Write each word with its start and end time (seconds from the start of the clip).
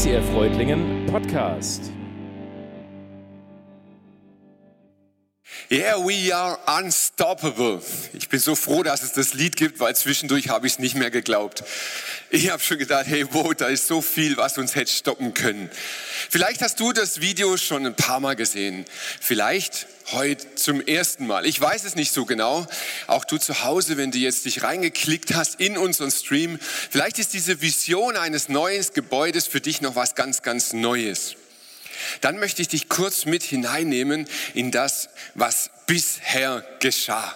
ICF 0.00 0.32
Reutlingen 0.34 1.04
Podcast. 1.12 1.99
Yeah, 5.72 5.98
we 5.98 6.34
are 6.34 6.58
unstoppable. 6.80 7.80
Ich 8.12 8.28
bin 8.28 8.40
so 8.40 8.56
froh, 8.56 8.82
dass 8.82 9.04
es 9.04 9.12
das 9.12 9.34
Lied 9.34 9.54
gibt, 9.54 9.78
weil 9.78 9.94
zwischendurch 9.94 10.48
habe 10.48 10.66
ich 10.66 10.72
es 10.72 10.78
nicht 10.80 10.96
mehr 10.96 11.12
geglaubt. 11.12 11.62
Ich 12.30 12.50
habe 12.50 12.60
schon 12.60 12.78
gedacht, 12.78 13.06
hey, 13.06 13.24
wow, 13.30 13.54
da 13.54 13.68
ist 13.68 13.86
so 13.86 14.02
viel, 14.02 14.36
was 14.36 14.58
uns 14.58 14.74
hätte 14.74 14.92
stoppen 14.92 15.32
können. 15.32 15.70
Vielleicht 16.28 16.60
hast 16.62 16.80
du 16.80 16.92
das 16.92 17.20
Video 17.20 17.56
schon 17.56 17.86
ein 17.86 17.94
paar 17.94 18.18
Mal 18.18 18.34
gesehen. 18.34 18.84
Vielleicht 19.20 19.86
heute 20.10 20.56
zum 20.56 20.80
ersten 20.80 21.28
Mal. 21.28 21.46
Ich 21.46 21.60
weiß 21.60 21.84
es 21.84 21.94
nicht 21.94 22.12
so 22.12 22.24
genau. 22.24 22.66
Auch 23.06 23.24
du 23.24 23.38
zu 23.38 23.62
Hause, 23.62 23.96
wenn 23.96 24.10
du 24.10 24.18
jetzt 24.18 24.46
dich 24.46 24.64
reingeklickt 24.64 25.36
hast 25.36 25.60
in 25.60 25.78
unseren 25.78 26.10
Stream. 26.10 26.58
Vielleicht 26.90 27.20
ist 27.20 27.32
diese 27.32 27.60
Vision 27.60 28.16
eines 28.16 28.48
neuen 28.48 28.84
Gebäudes 28.92 29.46
für 29.46 29.60
dich 29.60 29.80
noch 29.82 29.94
was 29.94 30.16
ganz, 30.16 30.42
ganz 30.42 30.72
Neues. 30.72 31.36
Dann 32.20 32.38
möchte 32.38 32.62
ich 32.62 32.68
dich 32.68 32.88
kurz 32.88 33.24
mit 33.24 33.42
hineinnehmen 33.42 34.26
in 34.54 34.70
das, 34.70 35.08
was 35.34 35.70
bisher 35.86 36.64
geschah. 36.80 37.34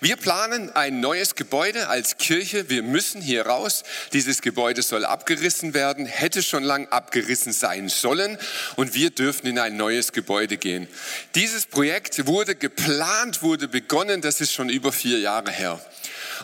Wir 0.00 0.16
planen 0.16 0.70
ein 0.74 1.00
neues 1.00 1.34
Gebäude 1.34 1.88
als 1.88 2.18
Kirche. 2.18 2.68
Wir 2.68 2.82
müssen 2.82 3.20
hier 3.20 3.46
raus. 3.46 3.82
Dieses 4.12 4.42
Gebäude 4.42 4.82
soll 4.82 5.04
abgerissen 5.04 5.74
werden, 5.74 6.06
hätte 6.06 6.42
schon 6.42 6.62
lang 6.62 6.88
abgerissen 6.88 7.52
sein 7.52 7.88
sollen 7.88 8.38
und 8.76 8.94
wir 8.94 9.10
dürfen 9.10 9.46
in 9.46 9.58
ein 9.58 9.76
neues 9.76 10.12
Gebäude 10.12 10.56
gehen. 10.56 10.86
Dieses 11.34 11.66
Projekt 11.66 12.26
wurde 12.26 12.54
geplant, 12.54 13.42
wurde 13.42 13.68
begonnen, 13.68 14.20
das 14.20 14.40
ist 14.40 14.52
schon 14.52 14.68
über 14.68 14.92
vier 14.92 15.18
Jahre 15.18 15.50
her. 15.50 15.80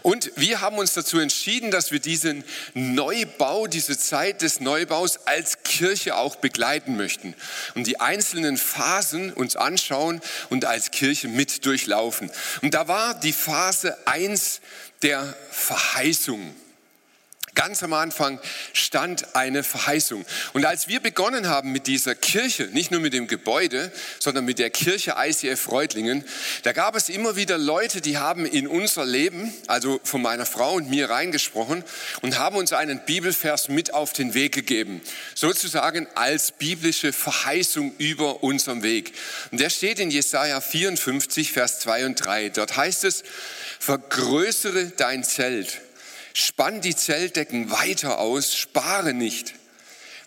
Und 0.02 0.30
wir 0.36 0.60
haben 0.60 0.78
uns 0.78 0.94
dazu 0.94 1.18
entschieden, 1.18 1.70
dass 1.70 1.92
wir 1.92 2.00
diesen 2.00 2.44
Neubau, 2.74 3.66
diese 3.66 3.98
Zeit 3.98 4.42
des 4.42 4.60
Neubaus 4.60 5.20
als 5.26 5.62
Kirche 5.62 6.16
auch 6.16 6.36
begleiten 6.36 6.96
möchten 6.96 7.34
und 7.74 7.86
die 7.86 8.00
einzelnen 8.00 8.56
Phasen 8.56 9.32
uns 9.32 9.56
anschauen 9.56 10.20
und 10.50 10.64
als 10.64 10.90
Kirche 10.90 11.28
mit 11.28 11.64
durchlaufen. 11.64 12.30
Und 12.62 12.74
da 12.74 12.88
war 12.88 13.18
die 13.18 13.32
Phase 13.32 13.96
eins 14.06 14.60
der 15.02 15.34
Verheißung. 15.50 16.54
Ganz 17.56 17.82
am 17.82 17.94
Anfang 17.94 18.38
stand 18.74 19.34
eine 19.34 19.62
Verheißung. 19.64 20.26
Und 20.52 20.66
als 20.66 20.88
wir 20.88 21.00
begonnen 21.00 21.48
haben 21.48 21.72
mit 21.72 21.86
dieser 21.86 22.14
Kirche, 22.14 22.64
nicht 22.64 22.90
nur 22.90 23.00
mit 23.00 23.14
dem 23.14 23.28
Gebäude, 23.28 23.90
sondern 24.18 24.44
mit 24.44 24.58
der 24.58 24.68
Kirche 24.68 25.14
ICF 25.18 25.70
Reutlingen, 25.70 26.22
da 26.64 26.72
gab 26.72 26.94
es 26.94 27.08
immer 27.08 27.34
wieder 27.34 27.56
Leute, 27.56 28.02
die 28.02 28.18
haben 28.18 28.44
in 28.44 28.68
unser 28.68 29.06
Leben, 29.06 29.54
also 29.68 29.98
von 30.04 30.20
meiner 30.20 30.44
Frau 30.44 30.74
und 30.74 30.90
mir 30.90 31.08
reingesprochen 31.08 31.82
und 32.20 32.38
haben 32.38 32.56
uns 32.56 32.74
einen 32.74 33.02
Bibelvers 33.06 33.70
mit 33.70 33.94
auf 33.94 34.12
den 34.12 34.34
Weg 34.34 34.52
gegeben. 34.52 35.00
Sozusagen 35.34 36.06
als 36.14 36.52
biblische 36.52 37.14
Verheißung 37.14 37.94
über 37.96 38.42
unserem 38.42 38.82
Weg. 38.82 39.14
Und 39.50 39.60
der 39.60 39.70
steht 39.70 39.98
in 39.98 40.10
Jesaja 40.10 40.60
54, 40.60 41.52
Vers 41.52 41.80
2 41.80 42.04
und 42.04 42.14
3. 42.16 42.50
Dort 42.50 42.76
heißt 42.76 43.04
es, 43.04 43.24
vergrößere 43.80 44.92
dein 44.98 45.24
Zelt 45.24 45.80
Spann 46.38 46.82
die 46.82 46.94
Zeltdecken 46.94 47.70
weiter 47.70 48.18
aus, 48.18 48.54
spare 48.54 49.14
nicht. 49.14 49.54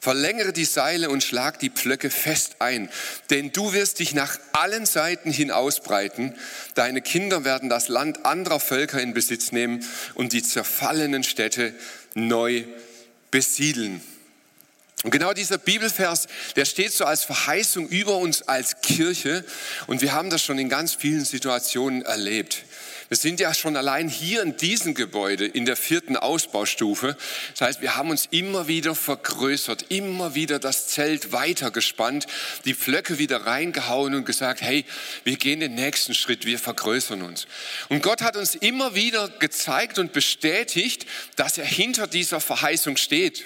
Verlängere 0.02 0.54
die 0.54 0.66
Seile 0.66 1.12
und 1.12 1.24
schlag 1.24 1.60
die 1.60 1.70
Pflöcke 1.70 2.10
fest 2.10 2.56
ein, 2.58 2.90
denn 3.30 3.52
du 3.52 3.74
wirst 3.74 4.00
dich 4.00 4.16
nach 4.16 4.40
allen 4.54 4.88
Seiten 4.88 5.32
hin 5.32 5.52
ausbreiten. 5.52 6.34
Deine 6.74 7.04
Kinder 7.04 7.46
werden 7.46 7.70
das 7.70 7.90
Land 7.90 8.26
anderer 8.26 8.60
Völker 8.60 9.00
in 9.00 9.14
Besitz 9.14 9.52
nehmen 9.52 9.86
und 10.16 10.34
die 10.34 10.42
zerfallenen 10.42 11.24
Städte 11.24 11.76
neu 12.16 12.64
besiedeln. 13.30 14.02
Und 15.04 15.12
genau 15.12 15.34
dieser 15.34 15.60
Bibelvers, 15.60 16.28
der 16.56 16.66
steht 16.66 16.92
so 16.92 17.06
als 17.06 17.24
Verheißung 17.24 17.88
über 17.88 18.18
uns 18.18 18.42
als 18.42 18.82
Kirche 18.82 19.46
und 19.86 20.02
wir 20.02 20.14
haben 20.14 20.32
das 20.32 20.44
schon 20.44 20.58
in 20.58 20.70
ganz 20.70 20.96
vielen 20.96 21.24
Situationen 21.24 22.02
erlebt. 22.02 22.66
Wir 23.10 23.18
sind 23.18 23.40
ja 23.40 23.56
schon 23.56 23.76
allein 23.76 24.08
hier 24.08 24.44
in 24.44 24.56
diesem 24.56 24.94
Gebäude 24.94 25.48
in 25.48 25.66
der 25.66 25.76
vierten 25.76 26.16
Ausbaustufe. 26.16 27.18
Das 27.54 27.62
heißt, 27.62 27.82
wir 27.82 27.96
haben 27.96 28.12
uns 28.12 28.28
immer 28.30 28.68
wieder 28.68 28.94
vergrößert, 28.94 29.86
immer 29.90 30.36
wieder 30.36 30.60
das 30.60 30.90
Zelt 30.90 31.32
weitergespannt, 31.32 32.28
die 32.66 32.76
Flöcke 32.76 33.18
wieder 33.18 33.48
reingehauen 33.48 34.14
und 34.14 34.26
gesagt, 34.26 34.62
hey, 34.62 34.86
wir 35.24 35.38
gehen 35.38 35.60
den 35.60 35.74
nächsten 35.74 36.14
Schritt, 36.14 36.46
wir 36.46 36.60
vergrößern 36.60 37.24
uns. 37.24 37.48
Und 37.90 38.04
Gott 38.04 38.22
hat 38.22 38.38
uns 38.38 38.54
immer 38.54 38.94
wieder 38.94 39.28
gezeigt 39.28 39.98
und 39.98 40.14
bestätigt, 40.14 41.08
dass 41.36 41.58
er 41.58 41.66
hinter 41.66 42.06
dieser 42.06 42.40
Verheißung 42.40 42.96
steht. 42.96 43.44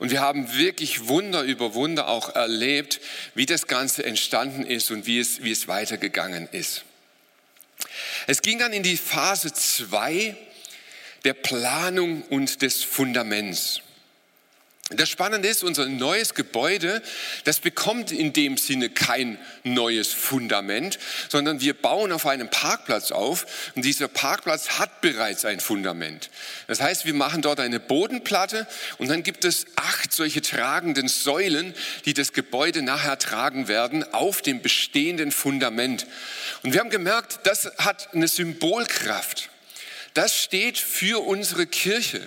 Und 0.00 0.10
wir 0.10 0.20
haben 0.20 0.52
wirklich 0.54 1.06
Wunder 1.06 1.42
über 1.42 1.74
Wunder 1.74 2.08
auch 2.08 2.34
erlebt, 2.34 3.00
wie 3.36 3.46
das 3.46 3.68
Ganze 3.68 4.04
entstanden 4.04 4.64
ist 4.64 4.90
und 4.90 5.06
wie 5.06 5.20
es, 5.20 5.44
wie 5.44 5.52
es 5.52 5.68
weitergegangen 5.68 6.48
ist. 6.50 6.84
Es 8.26 8.42
ging 8.42 8.58
dann 8.58 8.72
in 8.72 8.82
die 8.82 8.96
Phase 8.96 9.52
2 9.52 10.36
der 11.24 11.34
Planung 11.34 12.22
und 12.22 12.62
des 12.62 12.84
Fundaments. 12.84 13.82
Das 14.90 15.10
Spannende 15.10 15.48
ist, 15.48 15.64
unser 15.64 15.84
neues 15.84 16.32
Gebäude, 16.32 17.02
das 17.44 17.60
bekommt 17.60 18.10
in 18.10 18.32
dem 18.32 18.56
Sinne 18.56 18.88
kein 18.88 19.38
neues 19.62 20.14
Fundament, 20.14 20.98
sondern 21.28 21.60
wir 21.60 21.74
bauen 21.74 22.10
auf 22.10 22.24
einem 22.24 22.48
Parkplatz 22.48 23.12
auf 23.12 23.72
und 23.74 23.84
dieser 23.84 24.08
Parkplatz 24.08 24.78
hat 24.78 25.02
bereits 25.02 25.44
ein 25.44 25.60
Fundament. 25.60 26.30
Das 26.68 26.80
heißt, 26.80 27.04
wir 27.04 27.12
machen 27.12 27.42
dort 27.42 27.60
eine 27.60 27.80
Bodenplatte 27.80 28.66
und 28.96 29.08
dann 29.08 29.22
gibt 29.22 29.44
es 29.44 29.66
acht 29.76 30.10
solche 30.10 30.40
tragenden 30.40 31.08
Säulen, 31.08 31.74
die 32.06 32.14
das 32.14 32.32
Gebäude 32.32 32.80
nachher 32.80 33.18
tragen 33.18 33.68
werden 33.68 34.10
auf 34.14 34.40
dem 34.40 34.62
bestehenden 34.62 35.32
Fundament. 35.32 36.06
Und 36.62 36.72
wir 36.72 36.80
haben 36.80 36.88
gemerkt, 36.88 37.40
das 37.42 37.70
hat 37.76 38.14
eine 38.14 38.26
Symbolkraft. 38.26 39.50
Das 40.14 40.34
steht 40.34 40.78
für 40.78 41.26
unsere 41.26 41.66
Kirche. 41.66 42.26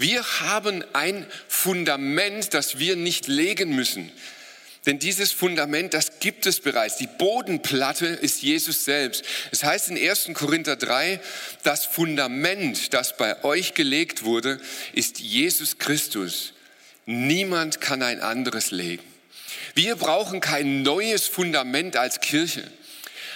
Wir 0.00 0.24
haben 0.40 0.82
ein 0.94 1.26
Fundament, 1.46 2.54
das 2.54 2.78
wir 2.78 2.96
nicht 2.96 3.26
legen 3.26 3.76
müssen. 3.76 4.10
Denn 4.86 4.98
dieses 4.98 5.30
Fundament, 5.30 5.92
das 5.92 6.20
gibt 6.20 6.46
es 6.46 6.60
bereits. 6.60 6.96
Die 6.96 7.06
Bodenplatte 7.06 8.06
ist 8.06 8.40
Jesus 8.40 8.86
selbst. 8.86 9.22
Es 9.50 9.62
heißt 9.62 9.90
in 9.90 9.98
1. 9.98 10.30
Korinther 10.32 10.76
3, 10.76 11.20
das 11.64 11.84
Fundament, 11.84 12.94
das 12.94 13.18
bei 13.18 13.44
euch 13.44 13.74
gelegt 13.74 14.24
wurde, 14.24 14.58
ist 14.94 15.20
Jesus 15.20 15.76
Christus. 15.76 16.54
Niemand 17.04 17.82
kann 17.82 18.02
ein 18.02 18.20
anderes 18.20 18.70
legen. 18.70 19.04
Wir 19.74 19.96
brauchen 19.96 20.40
kein 20.40 20.82
neues 20.82 21.26
Fundament 21.26 21.96
als 21.96 22.20
Kirche. 22.20 22.62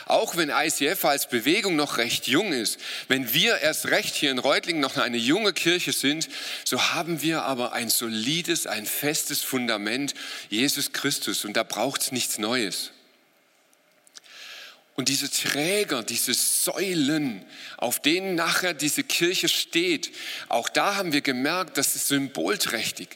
Auch 0.07 0.37
wenn 0.37 0.51
ICF 0.51 1.05
als 1.05 1.29
Bewegung 1.29 1.77
noch 1.77 1.99
recht 1.99 2.27
jung 2.27 2.53
ist, 2.53 2.79
wenn 3.09 3.33
wir 3.33 3.59
erst 3.59 3.87
recht 3.87 4.15
hier 4.15 4.31
in 4.31 4.39
Reutlingen 4.39 4.81
noch 4.81 4.97
eine 4.97 5.17
junge 5.17 5.53
Kirche 5.53 5.93
sind, 5.93 6.29
so 6.65 6.93
haben 6.93 7.23
wir 7.23 7.43
aber 7.45 7.73
ein 7.73 7.89
solides, 7.89 8.67
ein 8.67 8.87
festes 8.87 9.41
Fundament, 9.41 10.15
Jesus 10.51 10.93
Christus. 10.93 11.45
Und 11.45 11.57
da 11.57 11.63
braucht 11.63 12.03
es 12.03 12.13
nichts 12.13 12.39
Neues. 12.39 12.91
Und 14.97 15.09
diese 15.09 15.31
Träger, 15.31 16.03
diese 16.03 16.35
Säulen, 16.35 17.45
auf 17.79 18.01
denen 18.01 18.37
nachher 18.37 18.75
diese 18.75 19.03
Kirche 19.03 19.49
steht, 19.49 20.13
auch 20.49 20.69
da 20.69 20.97
haben 20.97 21.13
wir 21.13 21.21
gemerkt, 21.21 21.79
das 21.79 21.97
ist 21.97 22.09
symbolträchtig. 22.09 23.09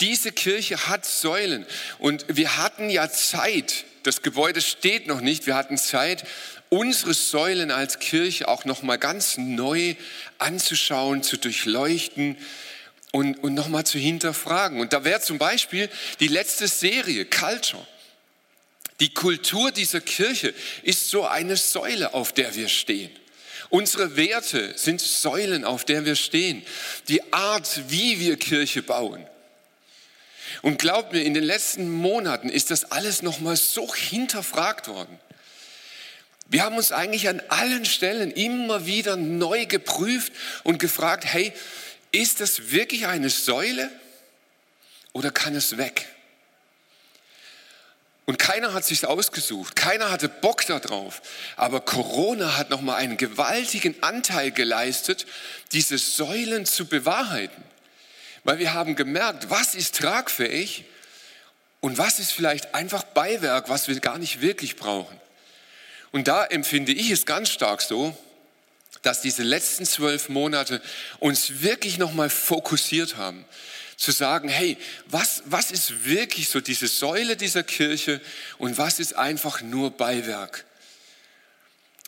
Diese 0.00 0.30
Kirche 0.30 0.86
hat 0.88 1.04
Säulen 1.04 1.66
und 1.98 2.24
wir 2.28 2.56
hatten 2.56 2.88
ja 2.88 3.10
Zeit, 3.10 3.84
das 4.04 4.22
Gebäude 4.22 4.60
steht 4.60 5.08
noch 5.08 5.20
nicht. 5.20 5.46
Wir 5.46 5.56
hatten 5.56 5.76
Zeit, 5.76 6.24
unsere 6.68 7.14
Säulen 7.14 7.70
als 7.70 7.98
Kirche 7.98 8.46
auch 8.46 8.64
noch 8.64 8.82
mal 8.82 8.96
ganz 8.96 9.38
neu 9.38 9.96
anzuschauen, 10.38 11.22
zu 11.22 11.36
durchleuchten 11.36 12.36
und, 13.10 13.42
und 13.42 13.54
noch 13.54 13.68
mal 13.68 13.84
zu 13.84 13.98
hinterfragen. 13.98 14.80
Und 14.80 14.92
da 14.92 15.04
wäre 15.04 15.20
zum 15.20 15.38
Beispiel 15.38 15.88
die 16.20 16.28
letzte 16.28 16.68
Serie 16.68 17.24
Culture. 17.24 17.86
Die 19.00 19.12
Kultur 19.12 19.72
dieser 19.72 20.00
Kirche 20.00 20.54
ist 20.82 21.10
so 21.10 21.26
eine 21.26 21.56
Säule, 21.56 22.14
auf 22.14 22.32
der 22.32 22.54
wir 22.54 22.68
stehen. 22.68 23.10
Unsere 23.70 24.16
Werte 24.16 24.72
sind 24.76 25.00
Säulen, 25.00 25.64
auf 25.64 25.84
der 25.84 26.04
wir 26.04 26.16
stehen. 26.16 26.64
Die 27.08 27.32
Art, 27.32 27.82
wie 27.88 28.18
wir 28.20 28.36
Kirche 28.36 28.82
bauen. 28.82 29.26
Und 30.62 30.78
glaubt 30.78 31.12
mir, 31.12 31.22
in 31.22 31.34
den 31.34 31.44
letzten 31.44 31.90
Monaten 31.90 32.48
ist 32.48 32.70
das 32.70 32.90
alles 32.90 33.22
nochmal 33.22 33.56
so 33.56 33.94
hinterfragt 33.94 34.88
worden. 34.88 35.18
Wir 36.46 36.64
haben 36.64 36.76
uns 36.76 36.92
eigentlich 36.92 37.28
an 37.28 37.42
allen 37.48 37.84
Stellen 37.84 38.30
immer 38.30 38.86
wieder 38.86 39.16
neu 39.16 39.66
geprüft 39.66 40.32
und 40.64 40.78
gefragt, 40.78 41.24
hey, 41.26 41.52
ist 42.10 42.40
das 42.40 42.70
wirklich 42.70 43.06
eine 43.06 43.28
Säule 43.28 43.90
oder 45.12 45.30
kann 45.30 45.54
es 45.54 45.76
weg? 45.76 46.06
Und 48.24 48.38
keiner 48.38 48.74
hat 48.74 48.84
sich 48.84 49.06
ausgesucht, 49.06 49.74
keiner 49.74 50.10
hatte 50.10 50.28
Bock 50.28 50.66
darauf. 50.66 51.22
Aber 51.56 51.80
Corona 51.80 52.58
hat 52.58 52.68
nochmal 52.68 52.96
einen 52.96 53.16
gewaltigen 53.16 54.02
Anteil 54.02 54.50
geleistet, 54.50 55.26
diese 55.72 55.96
Säulen 55.96 56.66
zu 56.66 56.86
bewahrheiten. 56.86 57.62
Weil 58.44 58.58
wir 58.58 58.74
haben 58.74 58.96
gemerkt, 58.96 59.50
was 59.50 59.74
ist 59.74 59.96
tragfähig 59.96 60.84
und 61.80 61.98
was 61.98 62.18
ist 62.18 62.32
vielleicht 62.32 62.74
einfach 62.74 63.02
Beiwerk, 63.04 63.68
was 63.68 63.88
wir 63.88 63.98
gar 64.00 64.18
nicht 64.18 64.40
wirklich 64.40 64.76
brauchen. 64.76 65.20
Und 66.10 66.28
da 66.28 66.44
empfinde 66.44 66.92
ich 66.92 67.10
es 67.10 67.26
ganz 67.26 67.50
stark 67.50 67.82
so, 67.82 68.16
dass 69.02 69.20
diese 69.20 69.42
letzten 69.42 69.84
zwölf 69.86 70.28
Monate 70.28 70.80
uns 71.18 71.62
wirklich 71.62 71.98
nochmal 71.98 72.30
fokussiert 72.30 73.16
haben. 73.16 73.44
Zu 73.96 74.12
sagen, 74.12 74.48
hey, 74.48 74.76
was, 75.06 75.42
was 75.46 75.70
ist 75.70 76.04
wirklich 76.04 76.48
so 76.48 76.60
diese 76.60 76.86
Säule 76.86 77.36
dieser 77.36 77.64
Kirche 77.64 78.20
und 78.58 78.78
was 78.78 79.00
ist 79.00 79.16
einfach 79.16 79.60
nur 79.60 79.90
Beiwerk? 79.90 80.64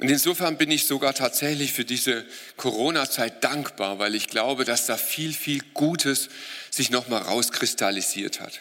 Und 0.00 0.08
insofern 0.08 0.56
bin 0.56 0.70
ich 0.70 0.86
sogar 0.86 1.12
tatsächlich 1.12 1.74
für 1.74 1.84
diese 1.84 2.24
Corona-Zeit 2.56 3.44
dankbar, 3.44 3.98
weil 3.98 4.14
ich 4.14 4.28
glaube, 4.28 4.64
dass 4.64 4.86
da 4.86 4.96
viel, 4.96 5.34
viel 5.34 5.62
Gutes 5.74 6.30
sich 6.70 6.90
nochmal 6.90 7.20
rauskristallisiert 7.20 8.40
hat. 8.40 8.60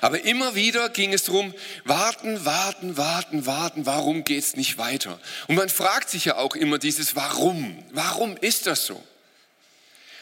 Aber 0.00 0.24
immer 0.24 0.56
wieder 0.56 0.88
ging 0.88 1.12
es 1.12 1.24
darum, 1.24 1.54
warten, 1.84 2.44
warten, 2.44 2.96
warten, 2.96 3.46
warten, 3.46 3.86
warum 3.86 4.24
geht 4.24 4.42
es 4.42 4.56
nicht 4.56 4.76
weiter? 4.76 5.20
Und 5.46 5.54
man 5.54 5.68
fragt 5.68 6.10
sich 6.10 6.24
ja 6.24 6.36
auch 6.36 6.56
immer 6.56 6.78
dieses 6.78 7.14
Warum. 7.14 7.78
Warum 7.92 8.36
ist 8.36 8.66
das 8.66 8.84
so? 8.84 9.00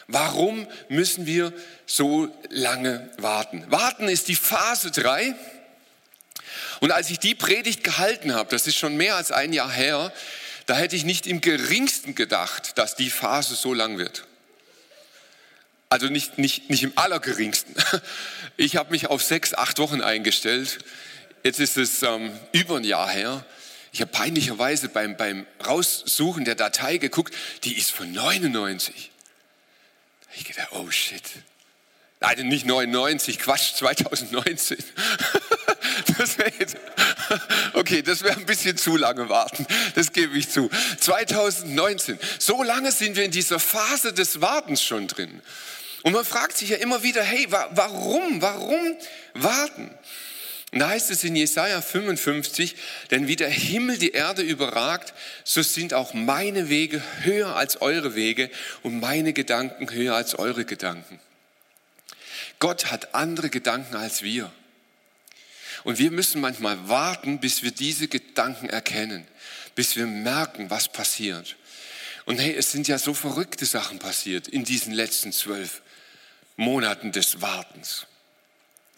Warum 0.07 0.67
müssen 0.89 1.25
wir 1.25 1.53
so 1.87 2.29
lange 2.49 3.09
warten? 3.17 3.65
Warten 3.69 4.07
ist 4.07 4.27
die 4.27 4.35
Phase 4.35 4.91
3. 4.91 5.33
Und 6.81 6.91
als 6.91 7.09
ich 7.09 7.17
die 7.17 7.33
Predigt 7.33 7.83
gehalten 7.83 8.35
habe, 8.35 8.49
das 8.51 8.67
ist 8.67 8.77
schon 8.77 8.95
mehr 8.95 9.15
als 9.15 9.31
ein 9.31 9.53
Jahr 9.53 9.71
her, 9.71 10.13
da 10.65 10.75
hätte 10.75 10.95
ich 10.95 11.03
nicht 11.03 11.27
im 11.27 11.41
geringsten 11.41 12.15
gedacht, 12.15 12.77
dass 12.77 12.95
die 12.95 13.09
Phase 13.09 13.55
so 13.55 13.73
lang 13.73 13.97
wird. 13.97 14.25
Also 15.89 16.07
nicht, 16.07 16.37
nicht, 16.37 16.69
nicht 16.69 16.83
im 16.83 16.93
allergeringsten. 16.97 17.75
Ich 18.57 18.75
habe 18.75 18.91
mich 18.91 19.07
auf 19.07 19.23
sechs, 19.23 19.55
acht 19.55 19.79
Wochen 19.79 20.01
eingestellt. 20.01 20.79
Jetzt 21.43 21.59
ist 21.59 21.77
es 21.77 22.03
ähm, 22.03 22.37
über 22.51 22.77
ein 22.77 22.83
Jahr 22.83 23.09
her. 23.09 23.43
Ich 23.91 24.01
habe 24.01 24.11
peinlicherweise 24.11 24.87
beim, 24.87 25.17
beim 25.17 25.47
Raussuchen 25.65 26.45
der 26.45 26.55
Datei 26.55 26.97
geguckt, 26.97 27.33
die 27.63 27.75
ist 27.75 27.91
von 27.91 28.11
99. 28.11 29.09
Ich 30.35 30.45
gedacht, 30.45 30.69
oh 30.71 30.91
shit. 30.91 31.23
Nein, 32.19 32.47
nicht 32.47 32.65
99, 32.65 33.39
Quatsch, 33.39 33.73
2019. 33.75 34.77
Das 36.17 36.37
wäre 36.37 36.51
jetzt, 36.59 36.77
okay, 37.73 38.01
das 38.01 38.23
wäre 38.23 38.37
ein 38.37 38.45
bisschen 38.45 38.77
zu 38.77 38.97
lange 38.97 39.29
warten, 39.29 39.65
das 39.95 40.11
gebe 40.11 40.37
ich 40.37 40.49
zu. 40.49 40.69
2019, 40.99 42.19
so 42.39 42.63
lange 42.63 42.91
sind 42.91 43.15
wir 43.15 43.23
in 43.23 43.31
dieser 43.31 43.59
Phase 43.59 44.13
des 44.13 44.41
Wartens 44.41 44.81
schon 44.81 45.07
drin. 45.07 45.41
Und 46.03 46.13
man 46.13 46.25
fragt 46.25 46.57
sich 46.57 46.69
ja 46.69 46.77
immer 46.77 47.03
wieder, 47.03 47.23
hey, 47.23 47.47
warum, 47.49 48.41
warum 48.41 48.97
warten? 49.33 49.91
Und 50.71 50.79
da 50.79 50.89
heißt 50.89 51.11
es 51.11 51.23
in 51.25 51.35
Jesaja 51.35 51.81
55, 51.81 52.75
denn 53.11 53.27
wie 53.27 53.35
der 53.35 53.49
Himmel 53.49 53.97
die 53.97 54.11
Erde 54.11 54.41
überragt, 54.41 55.13
so 55.43 55.61
sind 55.61 55.93
auch 55.93 56.13
meine 56.13 56.69
Wege 56.69 57.03
höher 57.23 57.55
als 57.57 57.81
eure 57.81 58.15
Wege 58.15 58.49
und 58.81 59.01
meine 59.01 59.33
Gedanken 59.33 59.91
höher 59.91 60.15
als 60.15 60.39
eure 60.39 60.63
Gedanken. 60.63 61.19
Gott 62.59 62.89
hat 62.89 63.13
andere 63.13 63.49
Gedanken 63.49 63.95
als 63.95 64.21
wir. 64.21 64.51
Und 65.83 65.97
wir 65.97 66.11
müssen 66.11 66.41
manchmal 66.41 66.87
warten, 66.87 67.39
bis 67.39 67.63
wir 67.63 67.71
diese 67.71 68.07
Gedanken 68.07 68.69
erkennen, 68.69 69.27
bis 69.75 69.95
wir 69.95 70.05
merken, 70.05 70.69
was 70.69 70.89
passiert. 70.89 71.55
Und 72.25 72.39
hey, 72.39 72.55
es 72.55 72.71
sind 72.71 72.87
ja 72.87 72.97
so 72.97 73.13
verrückte 73.13 73.65
Sachen 73.65 73.99
passiert 73.99 74.47
in 74.47 74.63
diesen 74.63 74.93
letzten 74.93 75.31
zwölf 75.31 75.81
Monaten 76.55 77.11
des 77.11 77.41
Wartens. 77.41 78.05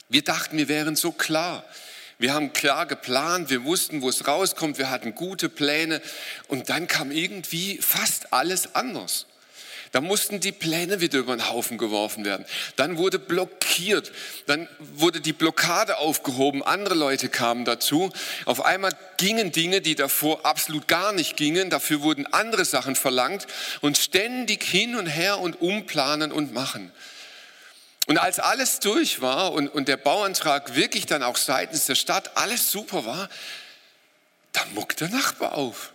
Wir 0.10 0.24
dachten, 0.24 0.58
wir 0.58 0.68
wären 0.68 0.96
so 0.96 1.12
klar. 1.12 1.64
Wir 2.20 2.34
haben 2.34 2.54
klar 2.54 2.86
geplant, 2.86 3.50
wir 3.50 3.64
wussten, 3.64 4.02
wo 4.02 4.10
es 4.10 4.28
rauskommt, 4.28 4.78
wir 4.78 4.90
hatten 4.90 5.16
gute 5.16 5.50
Pläne 5.50 6.02
und 6.48 6.70
dann 6.70 6.88
kam 6.88 7.12
irgendwie 7.12 7.80
fast 7.80 8.32
alles 8.32 8.76
anders. 8.76 9.26
Da 9.94 10.02
mussten 10.02 10.40
die 10.40 10.52
Pläne 10.52 11.02
wieder 11.02 11.20
über 11.20 11.36
den 11.36 11.48
Haufen 11.50 11.78
geworfen 11.78 12.26
werden. 12.26 12.48
Dann 12.78 12.98
wurde 12.98 13.20
blockiert. 13.20 14.12
Dann 14.48 14.68
wurde 14.80 15.22
die 15.22 15.34
Blockade 15.34 16.00
aufgehoben. 16.00 16.64
Andere 16.64 16.96
Leute 16.96 17.30
kamen 17.30 17.64
dazu. 17.64 18.12
Auf 18.46 18.66
einmal 18.66 18.92
gingen 19.18 19.52
Dinge, 19.52 19.82
die 19.82 19.94
davor 19.94 20.48
absolut 20.48 20.88
gar 20.88 21.12
nicht 21.12 21.38
gingen. 21.38 21.70
Dafür 21.70 22.02
wurden 22.02 22.26
andere 22.26 22.66
Sachen 22.66 22.96
verlangt 22.96 23.46
und 23.82 24.00
ständig 24.00 24.64
hin 24.64 24.96
und 24.96 25.06
her 25.06 25.38
und 25.38 25.62
umplanen 25.62 26.32
und 26.32 26.54
machen. 26.54 26.92
Und 28.08 28.18
als 28.18 28.40
alles 28.40 28.80
durch 28.80 29.22
war 29.22 29.54
und, 29.54 29.68
und 29.68 29.88
der 29.88 29.98
Bauantrag 29.98 30.74
wirklich 30.74 31.06
dann 31.06 31.22
auch 31.22 31.38
seitens 31.38 31.86
der 31.86 31.96
Stadt 31.96 32.36
alles 32.36 32.72
super 32.72 33.06
war, 33.06 33.30
da 34.54 34.62
muckt 34.74 35.02
der 35.02 35.10
Nachbar 35.10 35.54
auf. 35.54 35.94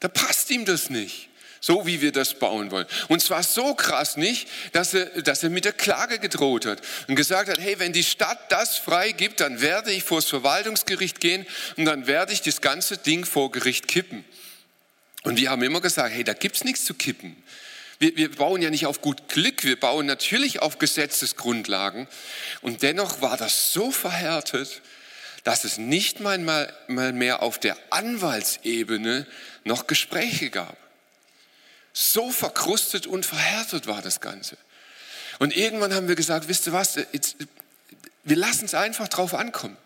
Da 0.00 0.08
passt 0.08 0.50
ihm 0.50 0.64
das 0.64 0.88
nicht 0.88 1.29
so 1.60 1.86
wie 1.86 2.00
wir 2.00 2.10
das 2.10 2.34
bauen 2.34 2.70
wollen. 2.70 2.86
Und 3.08 3.22
zwar 3.22 3.42
so 3.42 3.74
krass 3.74 4.16
nicht, 4.16 4.48
dass 4.72 4.94
er, 4.94 5.06
dass 5.22 5.42
er 5.42 5.50
mit 5.50 5.66
der 5.66 5.74
Klage 5.74 6.18
gedroht 6.18 6.64
hat 6.64 6.80
und 7.06 7.16
gesagt 7.16 7.50
hat, 7.50 7.60
hey, 7.60 7.78
wenn 7.78 7.92
die 7.92 8.02
Stadt 8.02 8.50
das 8.50 8.78
frei 8.78 9.12
gibt, 9.12 9.40
dann 9.40 9.60
werde 9.60 9.92
ich 9.92 10.02
vor 10.02 10.18
das 10.18 10.30
Verwaltungsgericht 10.30 11.20
gehen 11.20 11.46
und 11.76 11.84
dann 11.84 12.06
werde 12.06 12.32
ich 12.32 12.40
das 12.40 12.62
ganze 12.62 12.96
Ding 12.96 13.26
vor 13.26 13.50
Gericht 13.52 13.88
kippen. 13.88 14.24
Und 15.22 15.38
wir 15.38 15.50
haben 15.50 15.62
immer 15.62 15.82
gesagt, 15.82 16.14
hey, 16.14 16.24
da 16.24 16.32
gibt's 16.32 16.64
nichts 16.64 16.86
zu 16.86 16.94
kippen. 16.94 17.36
Wir, 17.98 18.16
wir 18.16 18.30
bauen 18.30 18.62
ja 18.62 18.70
nicht 18.70 18.86
auf 18.86 19.02
gut 19.02 19.28
Glück, 19.28 19.62
wir 19.62 19.78
bauen 19.78 20.06
natürlich 20.06 20.62
auf 20.62 20.78
Gesetzesgrundlagen. 20.78 22.08
Und 22.62 22.82
dennoch 22.82 23.20
war 23.20 23.36
das 23.36 23.74
so 23.74 23.90
verhärtet, 23.90 24.80
dass 25.44 25.64
es 25.64 25.76
nicht 25.76 26.20
mal 26.20 26.38
mehr 26.88 27.42
auf 27.42 27.58
der 27.58 27.76
Anwaltsebene 27.90 29.26
noch 29.64 29.86
Gespräche 29.86 30.48
gab. 30.48 30.76
So 31.92 32.30
verkrustet 32.30 33.06
und 33.06 33.26
verhärtet 33.26 33.86
war 33.86 34.02
das 34.02 34.20
Ganze. 34.20 34.56
Und 35.38 35.56
irgendwann 35.56 35.94
haben 35.94 36.08
wir 36.08 36.16
gesagt, 36.16 36.48
wisst 36.48 36.66
ihr 36.66 36.72
was, 36.72 36.96
jetzt, 36.96 37.36
wir 38.24 38.36
lassen 38.36 38.66
es 38.66 38.74
einfach 38.74 39.08
drauf 39.08 39.34
ankommen. 39.34 39.76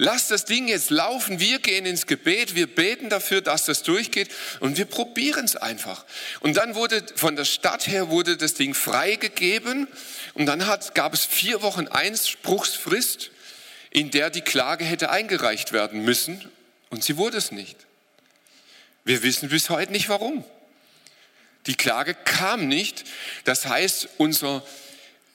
Lass 0.00 0.28
das 0.28 0.44
Ding 0.44 0.68
jetzt 0.68 0.90
laufen, 0.90 1.40
wir 1.40 1.58
gehen 1.58 1.84
ins 1.84 2.06
Gebet, 2.06 2.54
wir 2.54 2.72
beten 2.72 3.10
dafür, 3.10 3.40
dass 3.40 3.64
das 3.64 3.82
durchgeht 3.82 4.28
und 4.60 4.78
wir 4.78 4.84
probieren 4.84 5.44
es 5.44 5.56
einfach. 5.56 6.04
Und 6.38 6.56
dann 6.56 6.76
wurde 6.76 7.04
von 7.16 7.34
der 7.34 7.44
Stadt 7.44 7.88
her 7.88 8.08
wurde 8.08 8.36
das 8.36 8.54
Ding 8.54 8.74
freigegeben 8.74 9.88
und 10.34 10.46
dann 10.46 10.68
hat, 10.68 10.94
gab 10.94 11.14
es 11.14 11.24
vier 11.24 11.62
Wochen 11.62 11.88
Einspruchsfrist, 11.88 13.32
in 13.90 14.12
der 14.12 14.30
die 14.30 14.42
Klage 14.42 14.84
hätte 14.84 15.10
eingereicht 15.10 15.72
werden 15.72 16.04
müssen 16.04 16.48
und 16.90 17.02
sie 17.02 17.16
wurde 17.16 17.36
es 17.36 17.50
nicht. 17.50 17.76
Wir 19.04 19.24
wissen 19.24 19.48
bis 19.48 19.68
heute 19.68 19.90
nicht 19.90 20.08
warum. 20.08 20.44
Die 21.66 21.74
Klage 21.74 22.14
kam 22.14 22.68
nicht. 22.68 23.04
Das 23.44 23.66
heißt, 23.66 24.08
unser, 24.18 24.62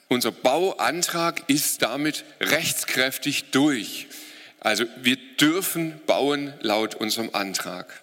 unser 0.08 0.32
Bauantrag 0.32 1.48
ist 1.48 1.82
damit 1.82 2.24
rechtskräftig 2.40 3.50
durch. 3.50 4.08
Also 4.60 4.86
wir 4.96 5.16
dürfen 5.36 6.00
bauen 6.06 6.54
laut 6.60 6.94
unserem 6.94 7.30
Antrag. 7.34 8.02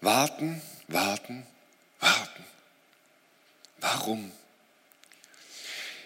Warten, 0.00 0.62
warten, 0.88 1.46
warten. 2.00 2.44
Warum? 3.80 4.32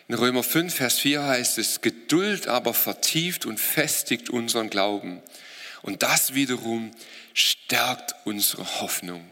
In 0.09 0.15
Römer 0.15 0.43
5, 0.43 0.75
Vers 0.75 1.01
4 1.01 1.23
heißt 1.23 1.59
es, 1.59 1.83
Geduld 1.83 2.49
aber 2.49 2.73
vertieft 2.73 3.45
und 3.45 3.61
festigt 3.61 4.31
unseren 4.31 4.71
Glauben. 4.71 5.23
Und 5.83 6.03
das 6.03 6.33
wiederum 6.33 6.93
stärkt 7.35 8.15
unsere 8.25 8.81
Hoffnung. 8.81 9.29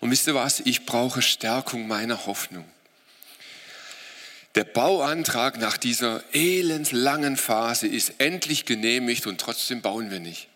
Und 0.00 0.10
wisst 0.10 0.26
ihr 0.26 0.34
was? 0.34 0.60
Ich 0.60 0.86
brauche 0.86 1.22
Stärkung 1.22 1.86
meiner 1.86 2.26
Hoffnung. 2.26 2.64
Der 4.56 4.64
Bauantrag 4.64 5.58
nach 5.58 5.76
dieser 5.76 6.24
elendlangen 6.32 7.36
Phase 7.36 7.86
ist 7.86 8.14
endlich 8.18 8.64
genehmigt 8.64 9.26
und 9.26 9.40
trotzdem 9.40 9.80
bauen 9.80 10.10
wir 10.10 10.18
nicht. 10.18 10.48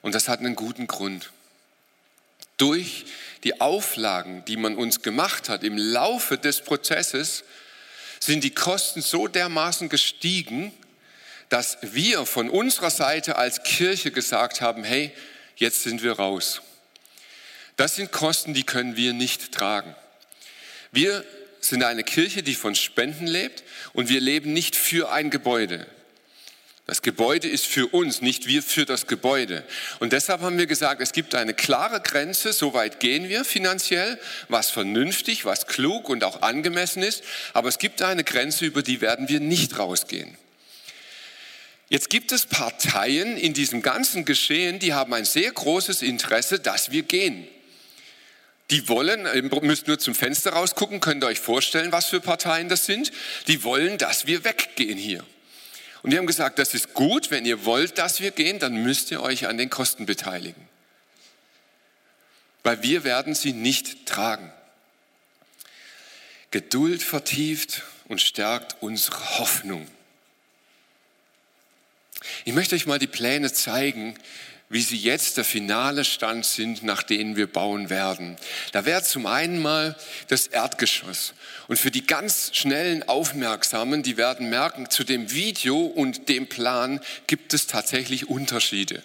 Und 0.00 0.14
das 0.14 0.28
hat 0.28 0.38
einen 0.38 0.56
guten 0.56 0.86
Grund. 0.86 1.32
Durch 2.56 3.04
die 3.44 3.60
Auflagen, 3.60 4.44
die 4.46 4.56
man 4.56 4.76
uns 4.76 5.02
gemacht 5.02 5.48
hat 5.48 5.64
im 5.64 5.76
Laufe 5.76 6.38
des 6.38 6.62
Prozesses, 6.62 7.44
sind 8.20 8.44
die 8.44 8.54
Kosten 8.54 9.02
so 9.02 9.26
dermaßen 9.26 9.88
gestiegen, 9.88 10.72
dass 11.48 11.78
wir 11.82 12.24
von 12.24 12.48
unserer 12.48 12.90
Seite 12.90 13.36
als 13.36 13.62
Kirche 13.64 14.12
gesagt 14.12 14.60
haben, 14.60 14.84
hey, 14.84 15.12
jetzt 15.56 15.82
sind 15.82 16.02
wir 16.02 16.12
raus. 16.12 16.62
Das 17.80 17.96
sind 17.96 18.12
Kosten, 18.12 18.52
die 18.52 18.64
können 18.64 18.94
wir 18.94 19.14
nicht 19.14 19.52
tragen. 19.52 19.96
Wir 20.92 21.24
sind 21.62 21.82
eine 21.82 22.04
Kirche, 22.04 22.42
die 22.42 22.54
von 22.54 22.74
Spenden 22.74 23.26
lebt 23.26 23.62
und 23.94 24.10
wir 24.10 24.20
leben 24.20 24.52
nicht 24.52 24.76
für 24.76 25.10
ein 25.10 25.30
Gebäude. 25.30 25.86
Das 26.84 27.00
Gebäude 27.00 27.48
ist 27.48 27.64
für 27.66 27.86
uns, 27.86 28.20
nicht 28.20 28.46
wir 28.46 28.62
für 28.62 28.84
das 28.84 29.06
Gebäude. 29.06 29.64
Und 29.98 30.12
deshalb 30.12 30.42
haben 30.42 30.58
wir 30.58 30.66
gesagt, 30.66 31.00
es 31.00 31.12
gibt 31.12 31.34
eine 31.34 31.54
klare 31.54 32.02
Grenze, 32.02 32.52
so 32.52 32.74
weit 32.74 33.00
gehen 33.00 33.30
wir 33.30 33.46
finanziell, 33.46 34.20
was 34.50 34.68
vernünftig, 34.68 35.46
was 35.46 35.66
klug 35.66 36.10
und 36.10 36.22
auch 36.22 36.42
angemessen 36.42 37.02
ist. 37.02 37.24
Aber 37.54 37.70
es 37.70 37.78
gibt 37.78 38.02
eine 38.02 38.24
Grenze, 38.24 38.66
über 38.66 38.82
die 38.82 39.00
werden 39.00 39.30
wir 39.30 39.40
nicht 39.40 39.78
rausgehen. 39.78 40.36
Jetzt 41.88 42.10
gibt 42.10 42.30
es 42.32 42.44
Parteien 42.44 43.38
in 43.38 43.54
diesem 43.54 43.80
ganzen 43.80 44.26
Geschehen, 44.26 44.80
die 44.80 44.92
haben 44.92 45.14
ein 45.14 45.24
sehr 45.24 45.50
großes 45.50 46.02
Interesse, 46.02 46.60
dass 46.60 46.90
wir 46.90 47.04
gehen. 47.04 47.48
Die 48.70 48.88
wollen, 48.88 49.26
ihr 49.26 49.62
müsst 49.62 49.88
nur 49.88 49.98
zum 49.98 50.14
Fenster 50.14 50.52
rausgucken, 50.52 51.00
könnt 51.00 51.24
ihr 51.24 51.26
euch 51.26 51.40
vorstellen, 51.40 51.90
was 51.90 52.06
für 52.06 52.20
Parteien 52.20 52.68
das 52.68 52.86
sind. 52.86 53.10
Die 53.48 53.64
wollen, 53.64 53.98
dass 53.98 54.26
wir 54.26 54.44
weggehen 54.44 54.98
hier. 54.98 55.24
Und 56.02 56.12
wir 56.12 56.18
haben 56.18 56.26
gesagt, 56.26 56.58
das 56.58 56.72
ist 56.72 56.94
gut, 56.94 57.30
wenn 57.30 57.44
ihr 57.44 57.64
wollt, 57.64 57.98
dass 57.98 58.20
wir 58.20 58.30
gehen, 58.30 58.58
dann 58.58 58.74
müsst 58.74 59.10
ihr 59.10 59.22
euch 59.22 59.48
an 59.48 59.58
den 59.58 59.70
Kosten 59.70 60.06
beteiligen. 60.06 60.68
Weil 62.62 62.82
wir 62.82 63.04
werden 63.04 63.34
sie 63.34 63.52
nicht 63.52 64.06
tragen. 64.06 64.52
Geduld 66.50 67.02
vertieft 67.02 67.82
und 68.08 68.20
stärkt 68.20 68.76
unsere 68.80 69.38
Hoffnung. 69.38 69.86
Ich 72.44 72.52
möchte 72.52 72.74
euch 72.74 72.86
mal 72.86 72.98
die 72.98 73.06
Pläne 73.06 73.52
zeigen, 73.52 74.14
wie 74.70 74.80
sie 74.80 74.96
jetzt 74.96 75.36
der 75.36 75.44
finale 75.44 76.04
Stand 76.04 76.46
sind, 76.46 76.84
nach 76.84 77.02
denen 77.02 77.34
wir 77.34 77.48
bauen 77.48 77.90
werden. 77.90 78.36
Da 78.70 78.86
wäre 78.86 79.02
zum 79.02 79.26
einen 79.26 79.60
mal 79.60 79.96
das 80.28 80.46
Erdgeschoss. 80.46 81.34
Und 81.66 81.76
für 81.76 81.90
die 81.90 82.06
ganz 82.06 82.52
schnellen 82.54 83.06
Aufmerksamen, 83.08 84.04
die 84.04 84.16
werden 84.16 84.48
merken, 84.48 84.88
zu 84.88 85.02
dem 85.02 85.32
Video 85.32 85.76
und 85.76 86.28
dem 86.28 86.46
Plan 86.46 87.00
gibt 87.26 87.52
es 87.52 87.66
tatsächlich 87.66 88.28
Unterschiede. 88.28 89.02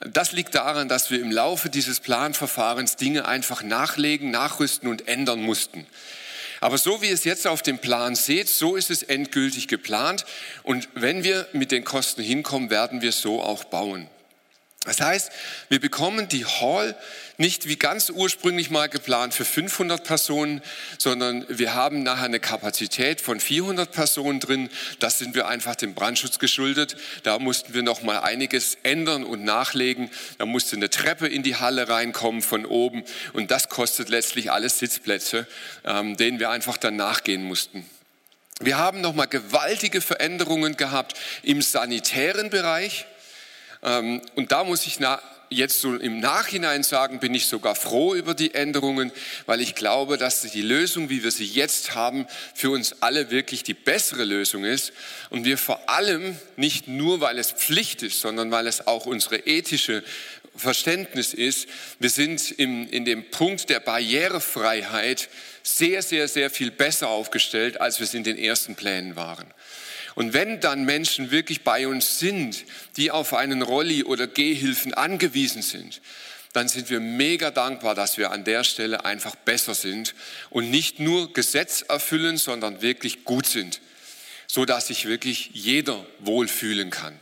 Das 0.00 0.32
liegt 0.32 0.54
daran, 0.54 0.88
dass 0.88 1.10
wir 1.10 1.20
im 1.20 1.30
Laufe 1.30 1.68
dieses 1.68 2.00
Planverfahrens 2.00 2.96
Dinge 2.96 3.28
einfach 3.28 3.62
nachlegen, 3.62 4.30
nachrüsten 4.30 4.88
und 4.88 5.06
ändern 5.06 5.42
mussten. 5.42 5.86
Aber 6.60 6.78
so 6.78 7.02
wie 7.02 7.10
es 7.10 7.24
jetzt 7.24 7.46
auf 7.46 7.60
dem 7.60 7.78
Plan 7.78 8.14
seht, 8.14 8.48
so 8.48 8.74
ist 8.76 8.90
es 8.90 9.02
endgültig 9.02 9.68
geplant. 9.68 10.24
Und 10.62 10.88
wenn 10.94 11.24
wir 11.24 11.46
mit 11.52 11.70
den 11.70 11.84
Kosten 11.84 12.22
hinkommen, 12.22 12.70
werden 12.70 13.02
wir 13.02 13.12
so 13.12 13.42
auch 13.42 13.64
bauen. 13.64 14.08
Das 14.86 15.00
heißt, 15.00 15.30
wir 15.68 15.80
bekommen 15.80 16.28
die 16.28 16.46
Hall 16.46 16.96
nicht 17.38 17.68
wie 17.68 17.76
ganz 17.76 18.08
ursprünglich 18.08 18.70
mal 18.70 18.88
geplant 18.88 19.34
für 19.34 19.44
500 19.44 20.02
Personen, 20.02 20.62
sondern 20.96 21.44
wir 21.48 21.74
haben 21.74 22.02
nachher 22.02 22.24
eine 22.24 22.40
Kapazität 22.40 23.20
von 23.20 23.40
400 23.40 23.90
Personen 23.90 24.40
drin. 24.40 24.70
Das 25.00 25.18
sind 25.18 25.34
wir 25.34 25.48
einfach 25.48 25.74
dem 25.74 25.94
Brandschutz 25.94 26.38
geschuldet. 26.38 26.96
Da 27.24 27.38
mussten 27.38 27.74
wir 27.74 27.82
noch 27.82 28.02
mal 28.02 28.20
einiges 28.20 28.78
ändern 28.84 29.24
und 29.24 29.44
nachlegen. 29.44 30.08
Da 30.38 30.46
musste 30.46 30.76
eine 30.76 30.88
Treppe 30.88 31.26
in 31.26 31.42
die 31.42 31.56
Halle 31.56 31.88
reinkommen 31.88 32.40
von 32.40 32.64
oben 32.64 33.04
und 33.32 33.50
das 33.50 33.68
kostet 33.68 34.08
letztlich 34.08 34.50
alles 34.52 34.78
Sitzplätze, 34.78 35.46
ähm, 35.84 36.16
denen 36.16 36.38
wir 36.38 36.50
einfach 36.50 36.76
dann 36.76 36.96
nachgehen 36.96 37.42
mussten. 37.42 37.84
Wir 38.60 38.78
haben 38.78 39.02
noch 39.02 39.14
mal 39.14 39.26
gewaltige 39.26 40.00
Veränderungen 40.00 40.76
gehabt 40.76 41.14
im 41.42 41.60
sanitären 41.60 42.48
Bereich. 42.48 43.04
Ähm, 43.82 44.22
und 44.34 44.52
da 44.52 44.64
muss 44.64 44.86
ich 44.86 44.98
jetzt 45.48 45.80
so 45.80 45.94
im 45.94 46.20
Nachhinein 46.20 46.82
sagen, 46.82 47.20
bin 47.20 47.34
ich 47.34 47.46
sogar 47.46 47.74
froh 47.74 48.14
über 48.14 48.34
die 48.34 48.54
Änderungen, 48.54 49.12
weil 49.46 49.60
ich 49.60 49.74
glaube, 49.74 50.18
dass 50.18 50.42
die 50.42 50.62
Lösung, 50.62 51.08
wie 51.08 51.22
wir 51.22 51.30
sie 51.30 51.44
jetzt 51.44 51.94
haben, 51.94 52.26
für 52.54 52.70
uns 52.70 52.96
alle 53.00 53.30
wirklich 53.30 53.62
die 53.62 53.74
bessere 53.74 54.24
Lösung 54.24 54.64
ist. 54.64 54.92
Und 55.30 55.44
wir 55.44 55.58
vor 55.58 55.88
allem 55.88 56.36
nicht 56.56 56.88
nur, 56.88 57.20
weil 57.20 57.38
es 57.38 57.52
Pflicht 57.52 58.02
ist, 58.02 58.20
sondern 58.20 58.50
weil 58.50 58.66
es 58.66 58.86
auch 58.86 59.06
unsere 59.06 59.38
ethische 59.38 60.02
Verständnis 60.56 61.34
ist, 61.34 61.68
wir 61.98 62.10
sind 62.10 62.50
im, 62.52 62.88
in 62.88 63.04
dem 63.04 63.30
Punkt 63.30 63.68
der 63.68 63.80
Barrierefreiheit 63.80 65.28
sehr, 65.62 66.02
sehr, 66.02 66.28
sehr 66.28 66.50
viel 66.50 66.70
besser 66.70 67.08
aufgestellt, 67.08 67.80
als 67.80 67.98
wir 67.98 68.04
es 68.04 68.14
in 68.14 68.24
den 68.24 68.38
ersten 68.38 68.74
Plänen 68.74 69.16
waren. 69.16 69.46
Und 70.16 70.32
wenn 70.32 70.60
dann 70.60 70.86
Menschen 70.86 71.30
wirklich 71.30 71.62
bei 71.62 71.86
uns 71.86 72.18
sind, 72.18 72.64
die 72.96 73.10
auf 73.10 73.34
einen 73.34 73.60
Rolli 73.60 74.02
oder 74.02 74.26
Gehhilfen 74.26 74.94
angewiesen 74.94 75.60
sind, 75.60 76.00
dann 76.54 76.68
sind 76.68 76.88
wir 76.88 77.00
mega 77.00 77.50
dankbar, 77.50 77.94
dass 77.94 78.16
wir 78.16 78.30
an 78.30 78.42
der 78.42 78.64
Stelle 78.64 79.04
einfach 79.04 79.36
besser 79.36 79.74
sind 79.74 80.14
und 80.48 80.70
nicht 80.70 81.00
nur 81.00 81.34
Gesetz 81.34 81.82
erfüllen, 81.82 82.38
sondern 82.38 82.80
wirklich 82.80 83.24
gut 83.24 83.46
sind, 83.46 83.82
so 84.46 84.64
dass 84.64 84.86
sich 84.86 85.04
wirklich 85.04 85.50
jeder 85.52 86.06
wohlfühlen 86.20 86.88
kann. 86.88 87.20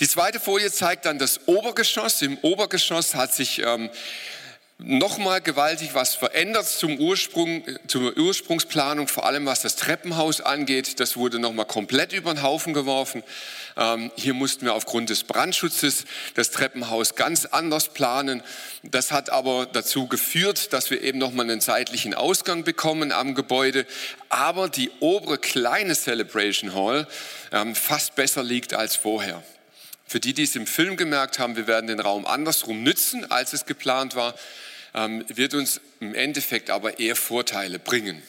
Die 0.00 0.08
zweite 0.08 0.40
Folie 0.40 0.72
zeigt 0.72 1.04
dann 1.04 1.18
das 1.18 1.46
Obergeschoss. 1.46 2.22
Im 2.22 2.38
Obergeschoss 2.38 3.14
hat 3.14 3.34
sich 3.34 3.58
ähm, 3.58 3.90
nochmal 4.82 5.40
gewaltig 5.40 5.94
was 5.94 6.14
verändert 6.14 6.66
zum 6.66 6.98
Ursprung, 6.98 7.64
zur 7.86 8.16
Ursprungsplanung, 8.16 9.08
vor 9.08 9.26
allem 9.26 9.46
was 9.46 9.62
das 9.62 9.76
Treppenhaus 9.76 10.40
angeht. 10.40 11.00
Das 11.00 11.16
wurde 11.16 11.38
nochmal 11.38 11.66
komplett 11.66 12.12
über 12.12 12.32
den 12.32 12.42
Haufen 12.42 12.72
geworfen. 12.72 13.22
Ähm, 13.76 14.10
hier 14.16 14.34
mussten 14.34 14.64
wir 14.64 14.74
aufgrund 14.74 15.10
des 15.10 15.24
Brandschutzes 15.24 16.04
das 16.34 16.50
Treppenhaus 16.50 17.14
ganz 17.14 17.46
anders 17.46 17.88
planen. 17.88 18.42
Das 18.82 19.12
hat 19.12 19.30
aber 19.30 19.66
dazu 19.66 20.06
geführt, 20.06 20.72
dass 20.72 20.90
wir 20.90 21.02
eben 21.02 21.18
nochmal 21.18 21.48
einen 21.48 21.60
zeitlichen 21.60 22.14
Ausgang 22.14 22.64
bekommen 22.64 23.12
am 23.12 23.34
Gebäude. 23.34 23.86
Aber 24.28 24.68
die 24.68 24.90
obere 25.00 25.38
kleine 25.38 25.94
Celebration 25.94 26.74
Hall 26.74 27.06
ähm, 27.52 27.74
fast 27.74 28.14
besser 28.14 28.42
liegt 28.42 28.74
als 28.74 28.96
vorher. 28.96 29.42
Für 30.06 30.18
die, 30.18 30.34
die 30.34 30.42
es 30.42 30.56
im 30.56 30.66
Film 30.66 30.96
gemerkt 30.96 31.38
haben, 31.38 31.54
wir 31.54 31.68
werden 31.68 31.86
den 31.86 32.00
Raum 32.00 32.26
andersrum 32.26 32.82
nützen, 32.82 33.30
als 33.30 33.52
es 33.52 33.64
geplant 33.64 34.16
war 34.16 34.34
wird 34.92 35.54
uns 35.54 35.80
im 36.00 36.14
Endeffekt 36.14 36.70
aber 36.70 36.98
eher 36.98 37.16
Vorteile 37.16 37.78
bringen. 37.78 38.22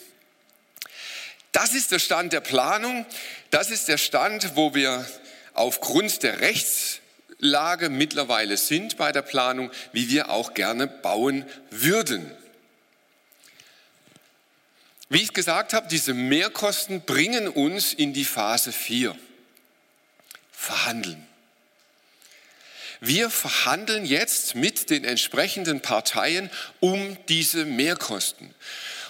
Das 1.51 1.73
ist 1.73 1.91
der 1.91 1.99
Stand 1.99 2.33
der 2.33 2.41
Planung. 2.41 3.05
Das 3.49 3.71
ist 3.71 3.87
der 3.87 3.97
Stand, 3.97 4.55
wo 4.55 4.73
wir 4.73 5.05
aufgrund 5.53 6.23
der 6.23 6.39
Rechtslage 6.39 7.89
mittlerweile 7.89 8.57
sind 8.57 8.97
bei 8.97 9.11
der 9.11 9.21
Planung, 9.21 9.71
wie 9.91 10.09
wir 10.09 10.29
auch 10.29 10.53
gerne 10.53 10.87
bauen 10.87 11.45
würden. 11.69 12.31
Wie 15.09 15.21
ich 15.21 15.33
gesagt 15.33 15.73
habe, 15.73 15.89
diese 15.89 16.13
Mehrkosten 16.13 17.01
bringen 17.01 17.49
uns 17.49 17.93
in 17.93 18.13
die 18.13 18.23
Phase 18.23 18.71
4. 18.71 19.13
Verhandeln. 20.53 21.27
Wir 23.03 23.31
verhandeln 23.31 24.05
jetzt 24.05 24.53
mit 24.53 24.91
den 24.91 25.03
entsprechenden 25.03 25.81
Parteien 25.81 26.51
um 26.79 27.17
diese 27.29 27.65
Mehrkosten. 27.65 28.53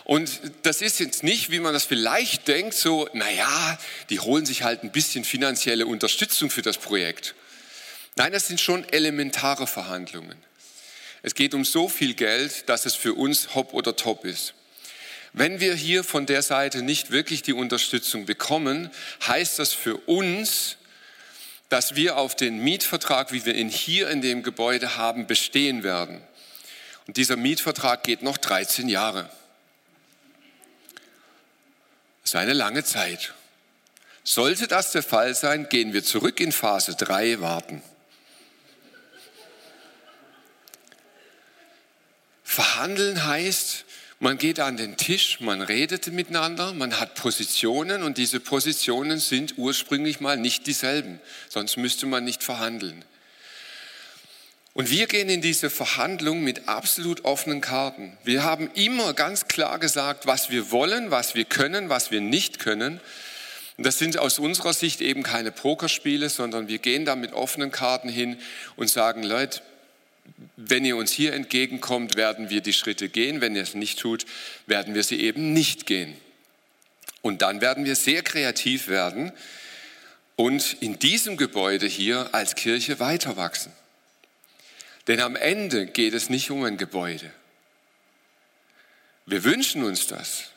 Und 0.06 0.40
das 0.64 0.82
ist 0.82 1.02
jetzt 1.02 1.24
nicht, 1.24 1.52
wie 1.52 1.60
man 1.60 1.74
das 1.74 1.84
vielleicht 1.84 2.48
denkt, 2.48 2.74
so, 2.74 3.10
naja, 3.12 3.78
die 4.10 4.22
holen 4.22 4.46
sich 4.46 4.64
halt 4.64 4.84
ein 4.84 4.94
bisschen 4.94 5.26
finanzielle 5.26 5.86
Unterstützung 5.86 6.50
für 6.50 6.62
das 6.62 6.78
Projekt. 6.78 7.36
Nein, 8.16 8.32
das 8.32 8.48
sind 8.48 8.62
schon 8.62 8.88
elementare 8.88 9.68
Verhandlungen. 9.68 10.38
Es 11.22 11.36
geht 11.36 11.54
um 11.54 11.66
so 11.66 11.90
viel 11.90 12.14
Geld, 12.14 12.70
dass 12.70 12.86
es 12.86 12.96
für 12.96 13.14
uns 13.14 13.56
hopp 13.56 13.74
oder 13.74 13.98
top 13.98 14.24
ist. 14.24 14.54
Wenn 15.34 15.60
wir 15.60 15.76
hier 15.76 16.06
von 16.06 16.26
der 16.26 16.42
Seite 16.42 16.82
nicht 16.82 17.12
wirklich 17.12 17.42
die 17.42 17.54
Unterstützung 17.54 18.26
bekommen, 18.26 18.90
heißt 19.28 19.60
das 19.60 19.74
für 19.74 19.98
uns, 19.98 20.78
dass 21.72 21.96
wir 21.96 22.18
auf 22.18 22.36
den 22.36 22.62
Mietvertrag, 22.62 23.32
wie 23.32 23.46
wir 23.46 23.56
ihn 23.56 23.70
hier 23.70 24.10
in 24.10 24.22
dem 24.22 24.44
Gebäude 24.44 24.98
haben, 24.98 25.26
bestehen 25.26 25.84
werden. 25.84 26.22
Und 27.08 27.16
dieser 27.16 27.38
Mietvertrag 27.38 28.04
geht 28.04 28.24
noch 28.24 28.38
13 28.38 28.90
Jahre. 28.90 29.30
Das 32.22 32.32
ist 32.32 32.36
eine 32.36 32.52
lange 32.52 32.84
Zeit. 32.84 33.34
Sollte 34.26 34.68
das 34.68 34.92
der 34.92 35.02
Fall 35.02 35.34
sein, 35.34 35.70
gehen 35.70 35.94
wir 35.94 36.04
zurück 36.04 36.42
in 36.42 36.52
Phase 36.52 36.94
3, 36.96 37.40
warten. 37.40 37.82
Verhandeln 42.44 43.26
heißt, 43.26 43.86
man 44.22 44.38
geht 44.38 44.60
an 44.60 44.78
den 44.78 44.98
Tisch, 44.98 45.40
man 45.42 45.64
redet 45.64 46.06
miteinander, 46.14 46.74
man 46.74 47.00
hat 47.00 47.16
Positionen 47.16 48.04
und 48.04 48.20
diese 48.20 48.40
Positionen 48.40 49.18
sind 49.20 49.58
ursprünglich 49.58 50.20
mal 50.20 50.38
nicht 50.38 50.68
dieselben, 50.68 51.20
sonst 51.50 51.76
müsste 51.76 52.06
man 52.06 52.24
nicht 52.24 52.44
verhandeln. 52.44 53.04
Und 54.74 54.92
wir 54.92 55.08
gehen 55.08 55.28
in 55.28 55.42
diese 55.42 55.72
Verhandlung 55.72 56.44
mit 56.44 56.70
absolut 56.70 57.26
offenen 57.26 57.62
Karten. 57.62 58.16
Wir 58.24 58.44
haben 58.44 58.70
immer 58.76 59.14
ganz 59.14 59.48
klar 59.48 59.80
gesagt, 59.80 60.28
was 60.28 60.52
wir 60.52 60.70
wollen, 60.70 61.10
was 61.10 61.34
wir 61.34 61.44
können, 61.44 61.90
was 61.90 62.12
wir 62.12 62.22
nicht 62.22 62.60
können. 62.60 63.02
Und 63.78 63.86
das 63.88 63.98
sind 63.98 64.20
aus 64.20 64.38
unserer 64.38 64.74
Sicht 64.74 65.02
eben 65.02 65.24
keine 65.24 65.52
Pokerspiele, 65.52 66.30
sondern 66.30 66.68
wir 66.68 66.78
gehen 66.78 67.06
da 67.06 67.16
mit 67.16 67.34
offenen 67.34 67.72
Karten 67.72 68.08
hin 68.08 68.38
und 68.76 68.88
sagen, 68.88 69.24
Leute, 69.24 69.62
wenn 70.56 70.86
ihr 70.86 70.96
uns 70.96 71.12
hier 71.12 71.34
entgegenkommt, 71.34 72.16
werden 72.16 72.50
wir 72.50 72.62
die 72.62 72.74
Schritte 72.74 73.10
gehen. 73.10 73.42
Wenn 73.42 73.56
ihr 73.56 73.64
es 73.64 73.74
nicht 73.74 74.00
tut, 74.00 74.26
werden 74.68 74.94
wir 74.94 75.04
sie 75.04 75.20
eben 75.20 75.54
nicht 75.54 75.86
gehen. 75.86 76.16
Und 77.22 77.42
dann 77.42 77.62
werden 77.62 77.86
wir 77.86 77.96
sehr 77.96 78.24
kreativ 78.24 78.88
werden 78.88 79.32
und 80.36 80.78
in 80.82 80.98
diesem 80.98 81.38
Gebäude 81.38 81.86
hier 81.86 82.34
als 82.34 82.56
Kirche 82.56 83.00
weiter 83.00 83.38
wachsen. 83.38 83.72
Denn 85.08 85.20
am 85.20 85.36
Ende 85.36 85.88
geht 85.88 86.14
es 86.14 86.30
nicht 86.30 86.52
um 86.52 86.64
ein 86.64 86.78
Gebäude. 86.78 87.32
Wir 89.26 89.44
wünschen 89.44 89.84
uns 89.84 90.08
das. 90.08 90.50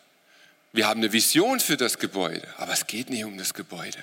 Wir 0.73 0.87
haben 0.87 1.01
eine 1.01 1.13
Vision 1.13 1.61
für 1.61 1.77
das 1.77 1.99
Gebäude, 1.99 2.47
aber 2.57 2.73
es 2.73 2.87
geht 2.87 3.11
nicht 3.11 3.25
um 3.25 3.39
das 3.39 3.55
Gebäude. 3.55 4.03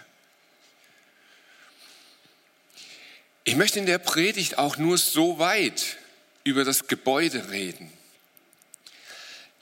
Ich 3.43 3.55
möchte 3.55 3.79
in 3.79 3.85
der 3.85 3.97
Predigt 3.97 4.57
auch 4.57 4.77
nur 4.77 4.97
so 4.97 5.39
weit 5.39 5.97
über 6.43 6.63
das 6.63 6.87
Gebäude 6.87 7.49
reden. 7.49 7.91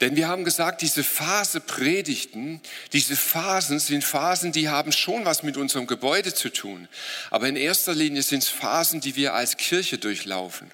Denn 0.01 0.15
wir 0.15 0.29
haben 0.29 0.45
gesagt, 0.45 0.81
diese 0.81 1.03
Phase 1.03 1.59
Predigten, 1.59 2.61
diese 2.93 3.17
Phasen 3.17 3.79
sind 3.79 4.03
Phasen, 4.03 4.53
die 4.53 4.69
haben 4.69 4.93
schon 4.93 5.25
was 5.25 5.43
mit 5.43 5.57
unserem 5.57 5.87
Gebäude 5.87 6.33
zu 6.33 6.49
tun. 6.49 6.87
Aber 7.31 7.49
in 7.49 7.57
erster 7.57 7.93
Linie 7.93 8.23
sind 8.23 8.43
es 8.43 8.49
Phasen, 8.49 9.01
die 9.01 9.17
wir 9.17 9.33
als 9.33 9.57
Kirche 9.57 9.97
durchlaufen. 9.97 10.71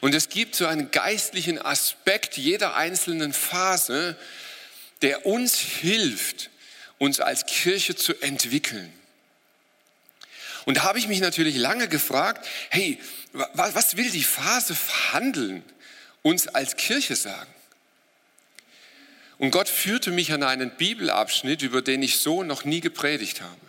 Und 0.00 0.14
es 0.14 0.30
gibt 0.30 0.54
so 0.54 0.66
einen 0.66 0.90
geistlichen 0.90 1.60
Aspekt 1.60 2.38
jeder 2.38 2.74
einzelnen 2.74 3.34
Phase, 3.34 4.16
der 5.02 5.26
uns 5.26 5.58
hilft, 5.58 6.48
uns 6.98 7.20
als 7.20 7.44
Kirche 7.44 7.96
zu 7.96 8.14
entwickeln. 8.22 8.90
Und 10.64 10.78
da 10.78 10.82
habe 10.84 10.98
ich 10.98 11.08
mich 11.08 11.20
natürlich 11.20 11.56
lange 11.56 11.88
gefragt, 11.88 12.46
hey, 12.70 12.98
was 13.32 13.96
will 13.96 14.10
die 14.10 14.24
Phase 14.24 14.74
Verhandeln 14.74 15.62
uns 16.22 16.48
als 16.48 16.76
Kirche 16.76 17.16
sagen? 17.16 17.50
Und 19.38 19.50
Gott 19.50 19.68
führte 19.68 20.10
mich 20.10 20.32
an 20.32 20.42
einen 20.42 20.70
Bibelabschnitt, 20.70 21.62
über 21.62 21.82
den 21.82 22.02
ich 22.02 22.18
so 22.18 22.42
noch 22.42 22.64
nie 22.64 22.80
gepredigt 22.80 23.40
habe. 23.40 23.60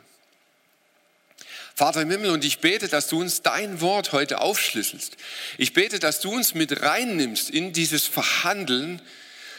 Vater 1.73 2.03
im 2.03 2.11
Himmel, 2.11 2.31
und 2.31 2.45
ich 2.45 2.59
bete, 2.59 2.87
dass 2.87 3.09
du 3.09 3.19
uns 3.19 3.41
dein 3.41 3.81
Wort 3.81 4.13
heute 4.13 4.39
aufschlüsselst. 4.39 5.17
Ich 5.57 5.73
bete, 5.73 5.99
dass 5.99 6.21
du 6.21 6.31
uns 6.31 6.53
mit 6.53 6.81
reinnimmst 6.81 7.49
in 7.49 7.73
dieses 7.73 8.05
Verhandeln, 8.05 9.01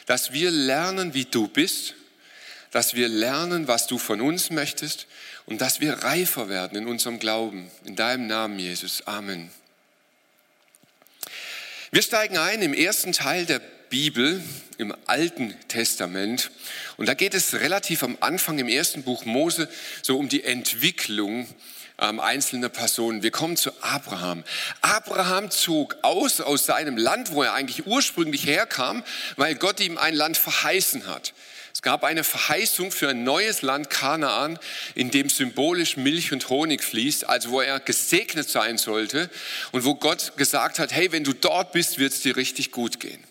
dass 0.07 0.33
wir 0.33 0.51
lernen, 0.51 1.13
wie 1.13 1.27
du 1.27 1.49
bist, 1.49 1.95
dass 2.77 2.93
wir 2.93 3.09
lernen, 3.09 3.69
was 3.69 3.87
du 3.87 3.97
von 3.97 4.21
uns 4.21 4.51
möchtest 4.51 5.07
und 5.47 5.63
dass 5.63 5.81
wir 5.81 5.95
reifer 5.95 6.51
werden 6.51 6.77
in 6.77 6.87
unserem 6.87 7.19
Glauben. 7.19 7.71
In 7.87 7.97
deinem 7.97 8.27
Namen, 8.27 8.59
Jesus. 8.59 9.07
Amen. 9.07 9.51
Wir 11.91 12.03
steigen 12.03 12.37
ein 12.37 12.61
im 12.61 12.75
ersten 12.75 13.13
Teil 13.13 13.47
der 13.47 13.63
Bibel, 13.89 14.43
im 14.77 14.95
Alten 15.07 15.57
Testament. 15.69 16.51
Und 16.99 17.09
da 17.09 17.15
geht 17.15 17.33
es 17.33 17.55
relativ 17.55 18.03
am 18.03 18.19
Anfang 18.21 18.59
im 18.59 18.69
ersten 18.69 19.05
Buch 19.05 19.25
Mose 19.25 19.71
so 20.03 20.19
um 20.19 20.29
die 20.29 20.45
Entwicklung 20.45 21.49
ähm, 21.99 22.21
einzelner 22.21 22.69
Personen. 22.69 23.23
Wir 23.23 23.31
kommen 23.31 23.57
zu 23.57 23.71
Abraham. 23.81 24.45
Abraham 24.83 25.51
zog 25.51 25.97
aus 26.03 26.43
aus 26.43 26.67
seinem 26.67 26.99
Land, 26.99 27.33
wo 27.33 27.43
er 27.43 27.55
eigentlich 27.55 27.87
ursprünglich 27.87 28.45
herkam, 28.45 29.03
weil 29.37 29.55
Gott 29.55 29.81
ihm 29.81 29.97
ein 29.97 30.15
Land 30.15 30.37
verheißen 30.37 31.07
hat. 31.07 31.33
Es 31.77 31.83
gab 31.83 32.05
eine 32.05 32.25
Verheißung 32.25 32.91
für 32.91 33.11
ein 33.11 33.23
neues 33.23 33.61
Land 33.61 33.91
Kanaan, 33.91 34.59
in 34.95 35.11
dem 35.11 35.29
symbolisch 35.29 35.99
Milch 35.99 36.33
und 36.33 36.49
Honig 36.49 36.83
fließt, 36.83 37.29
also 37.29 37.51
wo 37.51 37.61
er 37.61 37.81
gesegnet 37.81 38.49
sein 38.49 38.79
sollte 38.79 39.29
und 39.73 39.85
wo 39.85 39.95
Gott 39.95 40.39
gesagt 40.39 40.79
hat, 40.79 40.91
hey, 40.95 41.13
wenn 41.13 41.23
du 41.23 41.35
dort 41.35 41.73
bist, 41.73 41.99
wird 41.99 42.15
es 42.15 42.23
dir 42.23 42.35
richtig 42.39 42.71
gut 42.71 42.99
gehen. 42.99 43.23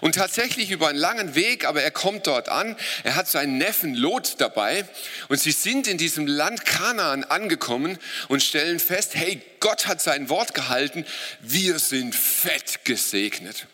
Und 0.00 0.16
tatsächlich 0.16 0.72
über 0.72 0.88
einen 0.88 0.98
langen 0.98 1.36
Weg, 1.36 1.64
aber 1.64 1.80
er 1.80 1.92
kommt 1.92 2.26
dort 2.26 2.48
an. 2.48 2.74
Er 3.04 3.14
hat 3.14 3.28
seinen 3.28 3.56
Neffen 3.56 3.94
Lot 3.94 4.34
dabei 4.38 4.84
und 5.28 5.38
sie 5.38 5.52
sind 5.52 5.86
in 5.86 5.96
diesem 5.96 6.26
Land 6.26 6.64
Kanaan 6.64 7.22
angekommen 7.22 7.98
und 8.26 8.42
stellen 8.42 8.80
fest, 8.80 9.14
hey, 9.14 9.40
Gott 9.60 9.86
hat 9.86 10.02
sein 10.02 10.28
Wort 10.28 10.54
gehalten. 10.54 11.06
Wir 11.40 11.78
sind 11.78 12.16
fett 12.16 12.84
gesegnet. 12.84 13.68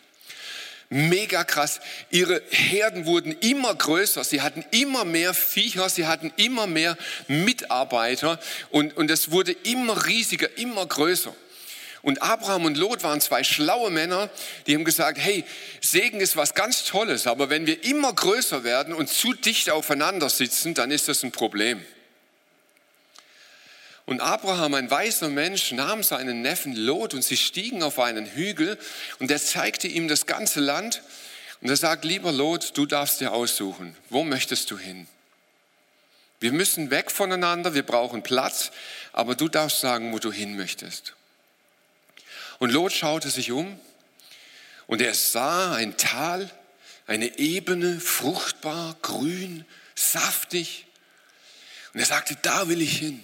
Mega 0.93 1.43
krass. 1.43 1.79
Ihre 2.11 2.43
Herden 2.51 3.07
wurden 3.07 3.35
immer 3.39 3.73
größer. 3.73 4.23
Sie 4.23 4.41
hatten 4.41 4.63
immer 4.69 5.05
mehr 5.05 5.33
Viecher. 5.33 5.89
Sie 5.89 6.05
hatten 6.05 6.31
immer 6.35 6.67
mehr 6.67 6.95
Mitarbeiter. 7.27 8.39
Und, 8.69 8.95
und 8.95 9.09
es 9.09 9.31
wurde 9.31 9.53
immer 9.63 10.05
riesiger, 10.05 10.55
immer 10.55 10.85
größer. 10.85 11.33
Und 12.03 12.21
Abraham 12.21 12.65
und 12.65 12.77
Lot 12.77 13.01
waren 13.01 13.21
zwei 13.21 13.43
schlaue 13.43 13.89
Männer, 13.89 14.29
die 14.67 14.75
haben 14.75 14.83
gesagt, 14.83 15.17
hey, 15.17 15.45
Segen 15.79 16.19
ist 16.19 16.35
was 16.35 16.53
ganz 16.53 16.83
Tolles, 16.83 17.27
aber 17.27 17.49
wenn 17.49 17.65
wir 17.65 17.85
immer 17.85 18.11
größer 18.11 18.65
werden 18.65 18.93
und 18.93 19.07
zu 19.07 19.33
dicht 19.33 19.69
aufeinander 19.69 20.29
sitzen, 20.29 20.73
dann 20.73 20.91
ist 20.91 21.07
das 21.07 21.23
ein 21.23 21.31
Problem. 21.31 21.81
Und 24.05 24.19
Abraham, 24.19 24.73
ein 24.73 24.91
weißer 24.91 25.29
Mensch, 25.29 25.71
nahm 25.71 26.03
seinen 26.03 26.41
Neffen 26.41 26.75
Lot 26.75 27.13
und 27.13 27.23
sie 27.23 27.37
stiegen 27.37 27.83
auf 27.83 27.99
einen 27.99 28.25
Hügel 28.25 28.77
und 29.19 29.31
er 29.31 29.41
zeigte 29.41 29.87
ihm 29.87 30.07
das 30.07 30.25
ganze 30.25 30.59
Land 30.59 31.01
und 31.61 31.69
er 31.69 31.77
sagt, 31.77 32.03
lieber 32.03 32.33
Lot, 32.33 32.77
du 32.77 32.85
darfst 32.85 33.21
dir 33.21 33.31
aussuchen, 33.31 33.95
wo 34.09 34.23
möchtest 34.23 34.69
du 34.71 34.77
hin? 34.77 35.07
Wir 36.41 36.51
müssen 36.51 36.91
weg 36.91 37.09
voneinander, 37.09 37.73
wir 37.73 37.83
brauchen 37.83 38.21
Platz, 38.21 38.71
aber 39.13 39.35
du 39.35 39.47
darfst 39.47 39.79
sagen, 39.79 40.11
wo 40.11 40.19
du 40.19 40.29
hin 40.33 40.57
möchtest. 40.57 41.13
Und 42.59 42.71
Lot 42.71 42.91
schaute 42.91 43.29
sich 43.29 43.53
um 43.53 43.79
und 44.87 45.01
er 45.01 45.13
sah 45.13 45.73
ein 45.75 45.95
Tal, 45.95 46.51
eine 47.07 47.37
Ebene, 47.37 48.01
fruchtbar, 48.01 48.97
grün, 49.01 49.65
saftig. 49.95 50.85
Und 51.93 52.01
er 52.01 52.05
sagte, 52.05 52.37
da 52.41 52.67
will 52.67 52.81
ich 52.81 52.97
hin. 52.97 53.23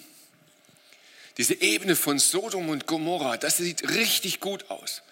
Diese 1.40 1.62
Ebene 1.62 1.96
von 1.96 2.20
Sodom 2.20 2.68
und 2.68 2.86
Gomorra, 2.86 3.38
das 3.38 3.58
sieht 3.58 3.96
richtig 3.96 4.42
gut 4.42 4.70
aus. 4.70 5.04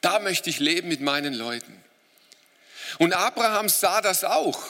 Da 0.00 0.18
möchte 0.18 0.50
ich 0.50 0.58
leben 0.58 0.88
mit 0.88 1.00
meinen 1.00 1.32
Leuten. 1.32 1.72
Und 2.98 3.12
Abraham 3.12 3.68
sah 3.68 4.00
das 4.00 4.24
auch. 4.24 4.60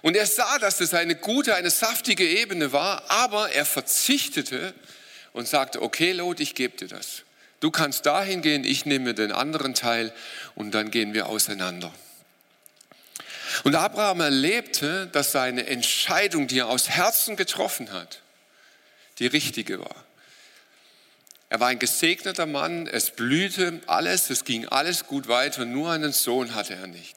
Und 0.00 0.16
er 0.16 0.24
sah, 0.24 0.58
dass 0.58 0.80
es 0.80 0.94
eine 0.94 1.16
gute, 1.16 1.54
eine 1.54 1.68
saftige 1.68 2.26
Ebene 2.26 2.72
war, 2.72 3.10
aber 3.10 3.52
er 3.52 3.66
verzichtete 3.66 4.72
und 5.34 5.46
sagte, 5.46 5.82
okay, 5.82 6.12
Lot, 6.12 6.40
ich 6.40 6.54
gebe 6.54 6.78
dir 6.78 6.88
das. 6.88 7.24
Du 7.60 7.70
kannst 7.70 8.06
dahin 8.06 8.40
gehen, 8.40 8.64
ich 8.64 8.86
nehme 8.86 9.12
den 9.12 9.32
anderen 9.32 9.74
Teil 9.74 10.14
und 10.54 10.70
dann 10.70 10.90
gehen 10.90 11.12
wir 11.12 11.26
auseinander. 11.26 11.92
Und 13.64 13.74
Abraham 13.74 14.22
erlebte, 14.22 15.08
dass 15.08 15.30
seine 15.30 15.66
Entscheidung, 15.66 16.46
die 16.46 16.60
er 16.60 16.68
aus 16.68 16.88
Herzen 16.88 17.36
getroffen 17.36 17.92
hat, 17.92 18.22
die 19.18 19.26
richtige 19.26 19.80
war. 19.80 20.07
Er 21.50 21.60
war 21.60 21.68
ein 21.68 21.78
gesegneter 21.78 22.46
Mann, 22.46 22.86
es 22.86 23.10
blühte 23.10 23.80
alles, 23.86 24.28
es 24.28 24.44
ging 24.44 24.66
alles 24.68 25.06
gut 25.06 25.28
weiter, 25.28 25.64
nur 25.64 25.90
einen 25.90 26.12
Sohn 26.12 26.54
hatte 26.54 26.74
er 26.74 26.86
nicht. 26.86 27.16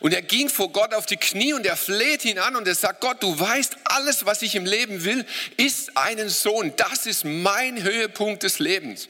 Und 0.00 0.12
er 0.12 0.22
ging 0.22 0.48
vor 0.48 0.70
Gott 0.72 0.94
auf 0.94 1.06
die 1.06 1.16
Knie 1.16 1.52
und 1.52 1.66
er 1.66 1.76
fleht 1.76 2.24
ihn 2.24 2.38
an 2.38 2.56
und 2.56 2.66
er 2.66 2.74
sagt, 2.74 3.00
Gott, 3.00 3.22
du 3.22 3.38
weißt, 3.38 3.76
alles, 3.84 4.24
was 4.24 4.42
ich 4.42 4.54
im 4.54 4.64
Leben 4.64 5.04
will, 5.04 5.24
ist 5.56 5.96
einen 5.96 6.28
Sohn. 6.28 6.72
Das 6.76 7.06
ist 7.06 7.24
mein 7.24 7.82
Höhepunkt 7.82 8.42
des 8.42 8.58
Lebens. 8.58 9.08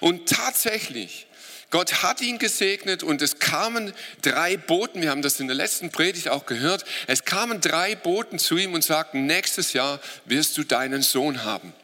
Und 0.00 0.28
tatsächlich, 0.28 1.26
Gott 1.70 2.02
hat 2.02 2.20
ihn 2.20 2.38
gesegnet 2.38 3.02
und 3.02 3.22
es 3.22 3.38
kamen 3.38 3.92
drei 4.22 4.56
Boten, 4.56 5.02
wir 5.02 5.10
haben 5.10 5.22
das 5.22 5.38
in 5.38 5.48
der 5.48 5.56
letzten 5.56 5.90
Predigt 5.90 6.28
auch 6.28 6.46
gehört, 6.46 6.84
es 7.06 7.24
kamen 7.24 7.60
drei 7.60 7.94
Boten 7.94 8.38
zu 8.38 8.56
ihm 8.56 8.74
und 8.74 8.82
sagten, 8.82 9.26
nächstes 9.26 9.72
Jahr 9.72 10.00
wirst 10.24 10.56
du 10.56 10.64
deinen 10.64 11.02
Sohn 11.02 11.44
haben. 11.44 11.74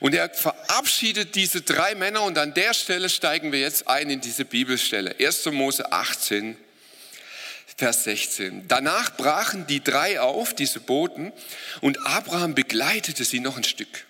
Und 0.00 0.14
er 0.14 0.30
verabschiedet 0.30 1.34
diese 1.34 1.62
drei 1.62 1.94
Männer 1.94 2.22
und 2.22 2.38
an 2.38 2.54
der 2.54 2.74
Stelle 2.74 3.08
steigen 3.08 3.52
wir 3.52 3.60
jetzt 3.60 3.88
ein 3.88 4.10
in 4.10 4.20
diese 4.20 4.44
Bibelstelle. 4.44 5.16
1. 5.18 5.46
Mose 5.46 5.90
18, 5.90 6.56
Vers 7.76 8.04
16. 8.04 8.68
Danach 8.68 9.16
brachen 9.16 9.66
die 9.66 9.82
drei 9.82 10.20
auf, 10.20 10.54
diese 10.54 10.80
Boten, 10.80 11.32
und 11.80 12.06
Abraham 12.06 12.54
begleitete 12.54 13.24
sie 13.24 13.40
noch 13.40 13.56
ein 13.56 13.64
Stück. 13.64 14.06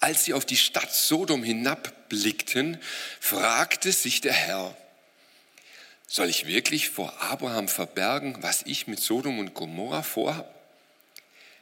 Als 0.00 0.24
sie 0.24 0.34
auf 0.34 0.44
die 0.44 0.56
Stadt 0.56 0.92
Sodom 0.92 1.42
hinabblickten, 1.42 2.78
fragte 3.20 3.92
sich 3.92 4.20
der 4.20 4.32
Herr, 4.32 4.76
soll 6.06 6.28
ich 6.28 6.46
wirklich 6.46 6.90
vor 6.90 7.12
Abraham 7.22 7.68
verbergen, 7.68 8.36
was 8.40 8.62
ich 8.66 8.86
mit 8.86 9.00
Sodom 9.00 9.38
und 9.38 9.54
Gomorra 9.54 10.02
vorhabe? 10.02 10.48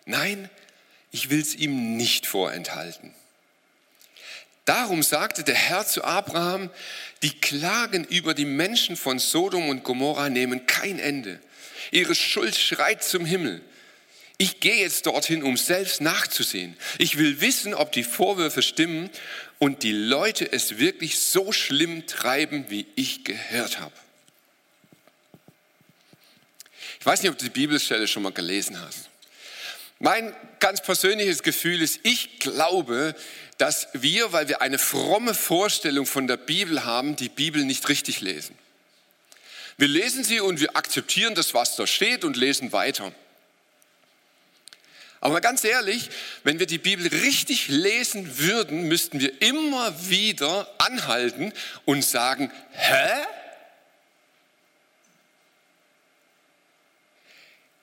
Nein, 0.05 0.51
ich 1.13 1.31
will 1.31 1.41
es 1.41 1.55
ihm 1.55 1.97
nicht 1.97 2.27
vorenthalten. 2.27 3.15
Darum 4.65 5.03
sagte 5.03 5.45
der 5.45 5.55
Herr 5.55 5.87
zu 5.87 6.05
Abraham, 6.05 6.71
die 7.23 7.39
Klagen 7.39 8.05
über 8.05 8.35
die 8.35 8.45
Menschen 8.45 8.97
von 8.97 9.19
Sodom 9.19 9.69
und 9.69 9.85
Gomorra 9.85 10.29
nehmen 10.31 10.67
kein 10.67 10.99
Ende. 10.99 11.41
Ihre 11.91 12.15
Schuld 12.15 12.57
schreit 12.57 13.05
zum 13.05 13.25
Himmel. 13.25 13.61
Ich 14.39 14.61
gehe 14.61 14.77
jetzt 14.77 15.07
dorthin, 15.07 15.43
um 15.43 15.57
selbst 15.57 16.01
nachzusehen. 16.01 16.77
Ich 16.99 17.19
will 17.19 17.41
wissen, 17.41 17.75
ob 17.75 17.93
die 17.93 18.03
Vorwürfe 18.03 18.63
stimmen 18.63 19.11
und 19.59 19.83
die 19.83 19.93
Leute 19.93 20.51
es 20.51 20.79
wirklich 20.79 21.19
so 21.19 21.53
schlimm 21.53 22.07
treiben, 22.07 22.67
wie 22.69 22.87
ich 22.97 23.25
gehört 23.25 23.79
habe. 23.79 23.95
Ich 26.99 27.07
weiß 27.07 27.23
nicht, 27.23 27.31
ob 27.31 27.39
du 27.39 27.45
die 27.45 27.51
Bibelstelle 27.51 28.09
schon 28.09 28.23
mal 28.23 28.33
gelesen 28.33 28.81
hast. 28.81 29.11
Mein 30.05 30.35
ganz 30.59 30.83
persönliches 30.83 31.45
Gefühl 31.45 31.81
ist, 31.81 32.01
ich 32.03 32.41
glaube, 32.41 33.15
dass 33.57 33.87
wir, 33.93 34.33
weil 34.33 34.49
wir 34.49 34.61
eine 34.61 34.81
fromme 34.81 35.33
Vorstellung 35.33 36.07
von 36.07 36.27
der 36.27 36.37
Bibel 36.37 36.85
haben, 36.85 37.15
die 37.15 37.29
Bibel 37.29 37.65
nicht 37.65 37.89
richtig 37.89 38.21
lesen. 38.21 38.59
Wir 39.77 39.87
lesen 39.87 40.25
sie 40.25 40.41
und 40.41 40.59
wir 40.59 40.77
akzeptieren 40.77 41.37
das, 41.37 41.55
was 41.55 41.77
da 41.77 41.87
steht 41.87 42.25
und 42.25 42.37
lesen 42.37 42.73
weiter. 42.73 43.13
Aber 45.21 45.41
ganz 45.41 45.63
ehrlich, 45.63 46.11
wenn 46.43 46.59
wir 46.59 46.67
die 46.67 46.79
Bibel 46.79 47.07
richtig 47.07 47.69
lesen 47.69 48.39
würden, 48.39 48.89
müssten 48.89 49.21
wir 49.21 49.41
immer 49.41 50.11
wieder 50.11 50.69
anhalten 50.79 51.53
und 51.85 52.05
sagen, 52.05 52.51
hä? 52.73 53.25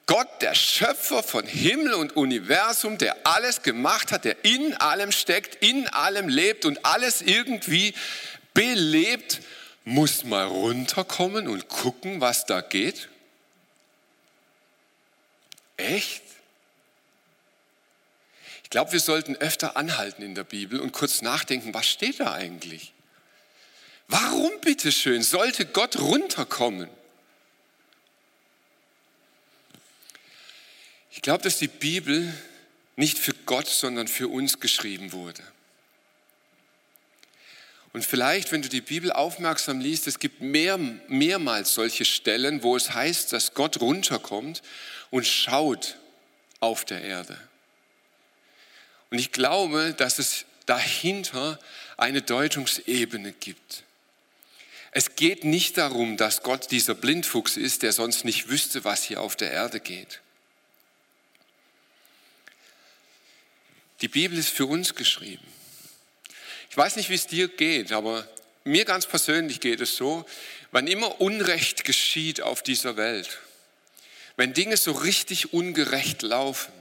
Gott, 0.10 0.42
der 0.42 0.56
Schöpfer 0.56 1.22
von 1.22 1.46
Himmel 1.46 1.94
und 1.94 2.16
Universum, 2.16 2.98
der 2.98 3.28
alles 3.28 3.62
gemacht 3.62 4.12
hat, 4.12 4.26
der 4.26 4.44
in 4.44 4.74
allem 4.74 5.12
steckt, 5.12 5.64
in 5.64 5.88
allem 5.90 6.28
lebt 6.28 6.66
und 6.66 6.84
alles 6.84 7.22
irgendwie 7.22 7.94
belebt, 8.56 9.40
muss 9.86 10.24
mal 10.24 10.48
runterkommen 10.48 11.48
und 11.48 11.70
gucken, 11.70 12.22
was 12.22 12.48
da 12.48 12.62
geht? 12.62 13.08
Echt? 15.78 16.24
Ich 18.64 18.72
glaube, 18.72 18.92
wir 18.92 19.00
sollten 19.02 19.36
öfter 19.36 19.78
anhalten 19.78 20.24
in 20.24 20.34
der 20.34 20.44
Bibel 20.44 20.80
und 20.80 20.92
kurz 20.92 21.22
nachdenken, 21.22 21.72
was 21.76 21.88
steht 21.88 22.20
da 22.20 22.34
eigentlich? 22.34 22.94
Warum 24.08 24.50
bitteschön 24.62 25.22
sollte 25.22 25.68
Gott 25.68 26.00
runterkommen? 26.00 26.90
Ich 31.20 31.24
glaube, 31.24 31.44
dass 31.44 31.58
die 31.58 31.68
Bibel 31.68 32.34
nicht 32.96 33.20
für 33.20 33.34
Gott, 33.34 33.68
sondern 33.68 34.08
für 34.08 34.30
uns 34.30 34.62
geschrieben 34.62 35.12
wurde. 35.12 35.44
Und 37.92 38.06
vielleicht, 38.06 38.54
wenn 38.54 38.62
du 38.62 38.70
die 38.70 38.80
Bibel 38.80 39.12
aufmerksam 39.12 39.82
liest, 39.82 40.08
es 40.08 40.20
gibt 40.20 40.40
mehr, 40.40 40.78
mehrmals 40.78 41.74
solche 41.74 42.06
Stellen, 42.06 42.64
wo 42.64 42.78
es 42.78 42.94
heißt, 42.94 43.34
dass 43.34 43.54
Gott 43.54 43.82
runterkommt 43.82 44.62
und 45.10 45.28
schaut 45.28 45.98
auf 46.62 46.86
der 46.86 47.02
Erde. 47.02 47.38
Und 49.12 49.20
ich 49.20 49.34
glaube, 49.34 49.94
dass 49.98 50.20
es 50.20 50.46
dahinter 50.68 51.60
eine 51.98 52.22
Deutungsebene 52.22 53.34
gibt. 53.34 53.84
Es 54.92 55.18
geht 55.18 55.44
nicht 55.44 55.78
darum, 55.78 56.16
dass 56.16 56.44
Gott 56.44 56.72
dieser 56.72 56.96
Blindfuchs 56.96 57.58
ist, 57.58 57.84
der 57.84 57.92
sonst 57.92 58.24
nicht 58.24 58.48
wüsste, 58.48 58.86
was 58.86 59.04
hier 59.04 59.20
auf 59.20 59.36
der 59.36 59.52
Erde 59.52 59.82
geht. 59.82 60.22
Die 64.02 64.08
Bibel 64.08 64.38
ist 64.38 64.50
für 64.50 64.66
uns 64.66 64.96
geschrieben. 64.96 65.46
Ich 66.70 66.78
weiß 66.78 66.96
nicht, 66.96 67.10
wie 67.10 67.16
es 67.16 67.28
dir 67.28 67.48
geht, 67.48 67.92
aber 67.92 68.28
mir 68.64 68.86
ganz 68.86 69.06
persönlich 69.06 69.60
geht 69.60 69.82
es 69.82 69.96
so, 69.96 70.26
wann 70.72 70.88
immer 70.88 71.20
Unrecht 71.20 71.84
geschieht 71.84 72.42
auf 72.42 72.62
dieser 72.62 72.96
Welt, 72.98 73.40
wenn 74.38 74.54
Dinge 74.54 74.78
so 74.78 74.92
richtig 74.92 75.54
ungerecht 75.54 76.22
laufen, 76.22 76.72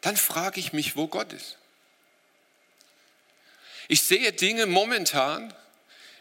dann 0.00 0.16
frage 0.16 0.58
ich 0.58 0.72
mich, 0.72 0.96
wo 0.96 1.06
Gott 1.06 1.32
ist. 1.32 1.58
Ich 3.88 4.02
sehe 4.02 4.32
Dinge 4.32 4.66
momentan, 4.66 5.54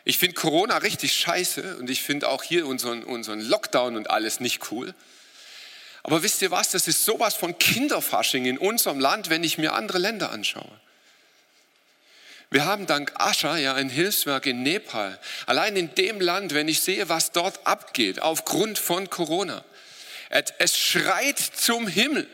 ich 0.03 0.19
finde 0.19 0.35
Corona 0.35 0.77
richtig 0.77 1.13
scheiße 1.13 1.77
und 1.77 1.89
ich 1.89 2.03
finde 2.03 2.29
auch 2.29 2.43
hier 2.43 2.67
unseren, 2.67 3.03
unseren 3.03 3.41
Lockdown 3.41 3.95
und 3.95 4.09
alles 4.09 4.39
nicht 4.39 4.71
cool. 4.71 4.93
Aber 6.05 6.21
wisst 6.21 6.43
ihr 6.43 6.51
was, 6.51 6.69
das 6.69 6.87
ist 6.87 7.03
sowas 7.03 7.33
von 7.33 7.57
Kinderfasching 7.57 8.45
in 8.45 8.59
unserem 8.59 8.99
Land, 8.99 9.31
wenn 9.31 9.43
ich 9.43 9.57
mir 9.57 9.73
andere 9.73 9.97
Länder 9.97 10.31
anschaue. 10.31 10.79
Wir 12.51 12.65
haben 12.65 12.85
dank 12.85 13.11
Ascha 13.15 13.57
ja 13.57 13.73
ein 13.73 13.89
Hilfswerk 13.89 14.45
in 14.45 14.61
Nepal. 14.61 15.19
Allein 15.47 15.75
in 15.75 15.95
dem 15.95 16.21
Land, 16.21 16.53
wenn 16.53 16.67
ich 16.67 16.81
sehe, 16.81 17.09
was 17.09 17.31
dort 17.31 17.65
abgeht, 17.65 18.21
aufgrund 18.21 18.77
von 18.77 19.09
Corona. 19.09 19.65
Es 20.29 20.77
schreit 20.77 21.39
zum 21.39 21.87
Himmel. 21.87 22.29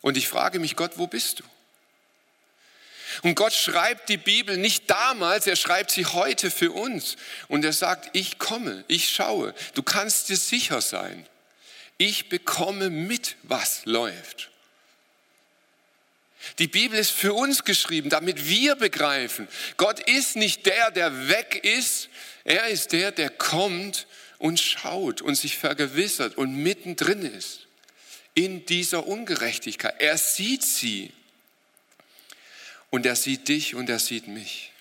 Und 0.00 0.16
ich 0.16 0.26
frage 0.26 0.58
mich, 0.58 0.74
Gott, 0.74 0.92
wo 0.96 1.06
bist 1.06 1.40
du? 1.40 1.44
Und 3.22 3.34
Gott 3.34 3.52
schreibt 3.52 4.08
die 4.08 4.16
Bibel 4.16 4.56
nicht 4.56 4.88
damals, 4.88 5.46
er 5.46 5.56
schreibt 5.56 5.90
sie 5.90 6.06
heute 6.06 6.50
für 6.50 6.72
uns. 6.72 7.16
Und 7.48 7.64
er 7.64 7.72
sagt, 7.72 8.10
ich 8.12 8.38
komme, 8.38 8.84
ich 8.88 9.08
schaue. 9.08 9.54
Du 9.74 9.82
kannst 9.82 10.28
dir 10.28 10.36
sicher 10.36 10.80
sein. 10.80 11.26
Ich 11.96 12.28
bekomme 12.28 12.90
mit, 12.90 13.36
was 13.42 13.84
läuft. 13.84 14.50
Die 16.58 16.68
Bibel 16.68 16.98
ist 16.98 17.10
für 17.10 17.34
uns 17.34 17.64
geschrieben, 17.64 18.10
damit 18.10 18.48
wir 18.48 18.76
begreifen, 18.76 19.48
Gott 19.76 20.00
ist 20.08 20.36
nicht 20.36 20.66
der, 20.66 20.90
der 20.92 21.28
weg 21.28 21.60
ist, 21.62 22.08
er 22.44 22.68
ist 22.68 22.92
der, 22.92 23.12
der 23.12 23.28
kommt 23.28 24.06
und 24.38 24.60
schaut 24.60 25.20
und 25.20 25.34
sich 25.34 25.58
vergewissert 25.58 26.36
und 26.38 26.54
mittendrin 26.54 27.22
ist 27.22 27.66
in 28.34 28.64
dieser 28.66 29.06
Ungerechtigkeit. 29.06 29.96
Er 29.98 30.16
sieht 30.16 30.62
sie 30.62 31.12
und 32.90 33.06
er 33.06 33.16
sieht 33.16 33.48
dich 33.48 33.74
und 33.74 33.90
er 33.90 33.98
sieht 33.98 34.28
mich. 34.28 34.72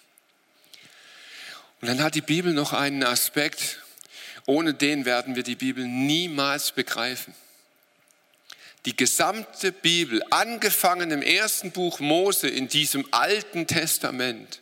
Und 1.81 1.87
dann 1.87 2.01
hat 2.01 2.15
die 2.15 2.21
Bibel 2.21 2.53
noch 2.53 2.73
einen 2.73 3.03
Aspekt, 3.03 3.81
ohne 4.45 4.73
den 4.73 5.05
werden 5.05 5.35
wir 5.35 5.43
die 5.43 5.55
Bibel 5.55 5.85
niemals 5.85 6.71
begreifen. 6.71 7.35
Die 8.85 8.95
gesamte 8.95 9.71
Bibel, 9.71 10.23
angefangen 10.29 11.11
im 11.11 11.21
ersten 11.21 11.71
Buch 11.71 11.99
Mose 11.99 12.47
in 12.47 12.69
diesem 12.69 13.05
alten 13.11 13.67
Testament, 13.67 14.61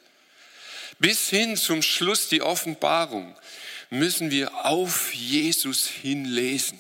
bis 0.98 1.30
hin 1.30 1.56
zum 1.58 1.82
Schluss 1.82 2.30
die 2.30 2.42
Offenbarung, 2.42 3.36
müssen 3.92 4.32
wir 4.32 4.66
auf 4.66 5.14
Jesus 5.14 5.88
hinlesen. 5.88 6.80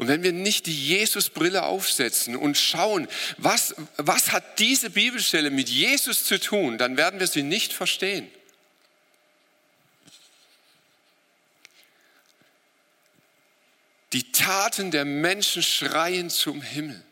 Und 0.00 0.08
wenn 0.08 0.22
wir 0.22 0.32
nicht 0.32 0.64
die 0.64 0.86
Jesusbrille 0.86 1.64
aufsetzen 1.64 2.34
und 2.34 2.56
schauen, 2.56 3.06
was, 3.36 3.74
was 3.98 4.32
hat 4.32 4.58
diese 4.58 4.88
Bibelstelle 4.88 5.50
mit 5.50 5.68
Jesus 5.68 6.24
zu 6.24 6.40
tun, 6.40 6.78
dann 6.78 6.96
werden 6.96 7.20
wir 7.20 7.26
sie 7.26 7.42
nicht 7.42 7.74
verstehen. 7.74 8.26
Die 14.14 14.32
Taten 14.32 14.90
der 14.90 15.04
Menschen 15.04 15.62
schreien 15.62 16.30
zum 16.30 16.62
Himmel. 16.62 17.04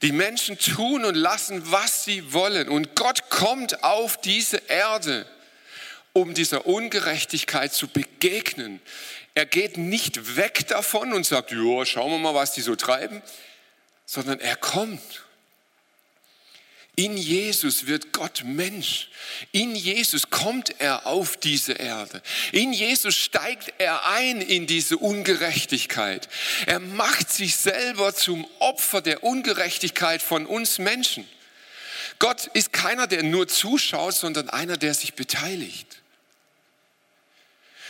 Die 0.00 0.12
Menschen 0.12 0.56
tun 0.56 1.04
und 1.04 1.14
lassen, 1.14 1.70
was 1.70 2.06
sie 2.06 2.32
wollen. 2.32 2.70
Und 2.70 2.96
Gott 2.96 3.28
kommt 3.28 3.84
auf 3.84 4.18
diese 4.18 4.56
Erde, 4.68 5.26
um 6.12 6.34
dieser 6.34 6.66
Ungerechtigkeit 6.66 7.72
zu 7.72 7.88
begegnen. 7.88 8.80
Er 9.34 9.46
geht 9.46 9.78
nicht 9.78 10.36
weg 10.36 10.66
davon 10.68 11.12
und 11.12 11.24
sagt, 11.24 11.52
ja, 11.52 11.86
schauen 11.86 12.10
wir 12.10 12.18
mal, 12.18 12.34
was 12.34 12.52
die 12.52 12.60
so 12.60 12.76
treiben, 12.76 13.22
sondern 14.04 14.40
er 14.40 14.56
kommt. 14.56 15.24
In 16.94 17.16
Jesus 17.16 17.86
wird 17.86 18.12
Gott 18.12 18.42
Mensch. 18.44 19.08
In 19.50 19.74
Jesus 19.74 20.28
kommt 20.28 20.78
er 20.78 21.06
auf 21.06 21.38
diese 21.38 21.72
Erde. 21.72 22.20
In 22.52 22.74
Jesus 22.74 23.16
steigt 23.16 23.72
er 23.78 24.04
ein 24.08 24.42
in 24.42 24.66
diese 24.66 24.98
Ungerechtigkeit. 24.98 26.28
Er 26.66 26.80
macht 26.80 27.32
sich 27.32 27.56
selber 27.56 28.14
zum 28.14 28.46
Opfer 28.58 29.00
der 29.00 29.24
Ungerechtigkeit 29.24 30.20
von 30.20 30.44
uns 30.44 30.78
Menschen. 30.78 31.26
Gott 32.18 32.48
ist 32.52 32.74
keiner, 32.74 33.06
der 33.06 33.22
nur 33.22 33.48
zuschaut, 33.48 34.14
sondern 34.14 34.50
einer, 34.50 34.76
der 34.76 34.92
sich 34.92 35.14
beteiligt. 35.14 36.01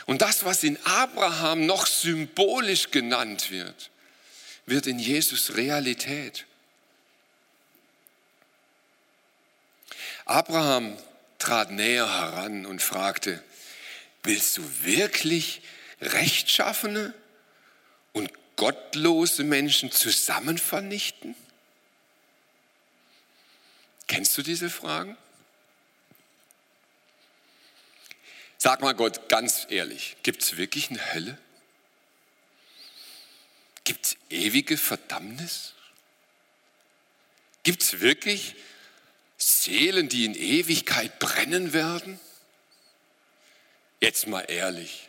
Und 0.06 0.22
das, 0.22 0.44
was 0.44 0.64
in 0.64 0.78
Abraham 0.84 1.66
noch 1.66 1.86
symbolisch 1.86 2.90
genannt 2.90 3.50
wird, 3.50 3.90
wird 4.66 4.86
in 4.86 4.98
Jesus 4.98 5.56
Realität. 5.56 6.46
Abraham 10.24 10.96
trat 11.38 11.70
näher 11.70 12.08
heran 12.08 12.66
und 12.66 12.80
fragte, 12.80 13.42
willst 14.22 14.56
du 14.56 14.62
wirklich 14.82 15.62
rechtschaffene 16.00 17.14
und 18.12 18.30
gottlose 18.56 19.44
Menschen 19.44 19.90
zusammen 19.90 20.58
vernichten? 20.58 21.34
Kennst 24.06 24.36
du 24.38 24.42
diese 24.42 24.70
Fragen? 24.70 25.16
Sag 28.64 28.80
mal 28.80 28.94
Gott 28.94 29.28
ganz 29.28 29.66
ehrlich, 29.70 30.16
gibt 30.22 30.44
es 30.44 30.56
wirklich 30.56 30.88
eine 30.88 31.14
Hölle? 31.14 31.36
Gibt 33.82 34.06
es 34.06 34.16
ewige 34.30 34.78
Verdammnis? 34.78 35.74
Gibt 37.64 37.82
es 37.82 37.98
wirklich 37.98 38.54
Seelen, 39.36 40.08
die 40.08 40.26
in 40.26 40.36
Ewigkeit 40.36 41.18
brennen 41.18 41.72
werden? 41.72 42.20
Jetzt 43.98 44.28
mal 44.28 44.42
ehrlich. 44.42 45.08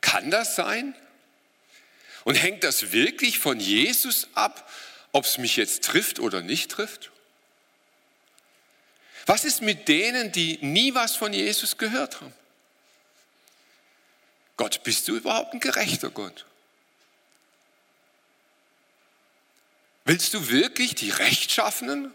Kann 0.00 0.30
das 0.30 0.54
sein? 0.54 0.94
Und 2.22 2.36
hängt 2.36 2.62
das 2.62 2.92
wirklich 2.92 3.40
von 3.40 3.58
Jesus 3.58 4.28
ab, 4.34 4.70
ob 5.10 5.24
es 5.24 5.38
mich 5.38 5.56
jetzt 5.56 5.82
trifft 5.82 6.20
oder 6.20 6.40
nicht 6.40 6.70
trifft? 6.70 7.10
Was 9.26 9.44
ist 9.44 9.62
mit 9.62 9.88
denen, 9.88 10.32
die 10.32 10.58
nie 10.62 10.94
was 10.94 11.16
von 11.16 11.32
Jesus 11.32 11.76
gehört 11.76 12.20
haben? 12.20 12.32
Gott, 14.56 14.82
bist 14.82 15.08
du 15.08 15.16
überhaupt 15.16 15.54
ein 15.54 15.60
gerechter 15.60 16.10
Gott? 16.10 16.44
Willst 20.04 20.34
du 20.34 20.48
wirklich 20.48 20.94
die 20.94 21.10
Rechtschaffenen 21.10 22.12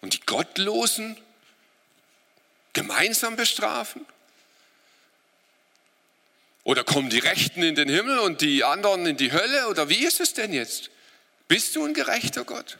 und 0.00 0.14
die 0.14 0.20
Gottlosen 0.20 1.16
gemeinsam 2.72 3.36
bestrafen? 3.36 4.06
Oder 6.64 6.84
kommen 6.84 7.10
die 7.10 7.18
Rechten 7.18 7.62
in 7.62 7.74
den 7.74 7.88
Himmel 7.88 8.18
und 8.18 8.40
die 8.40 8.62
anderen 8.62 9.06
in 9.06 9.16
die 9.16 9.32
Hölle? 9.32 9.68
Oder 9.68 9.88
wie 9.88 10.04
ist 10.04 10.20
es 10.20 10.34
denn 10.34 10.52
jetzt? 10.52 10.90
Bist 11.48 11.74
du 11.74 11.84
ein 11.84 11.94
gerechter 11.94 12.44
Gott? 12.44 12.78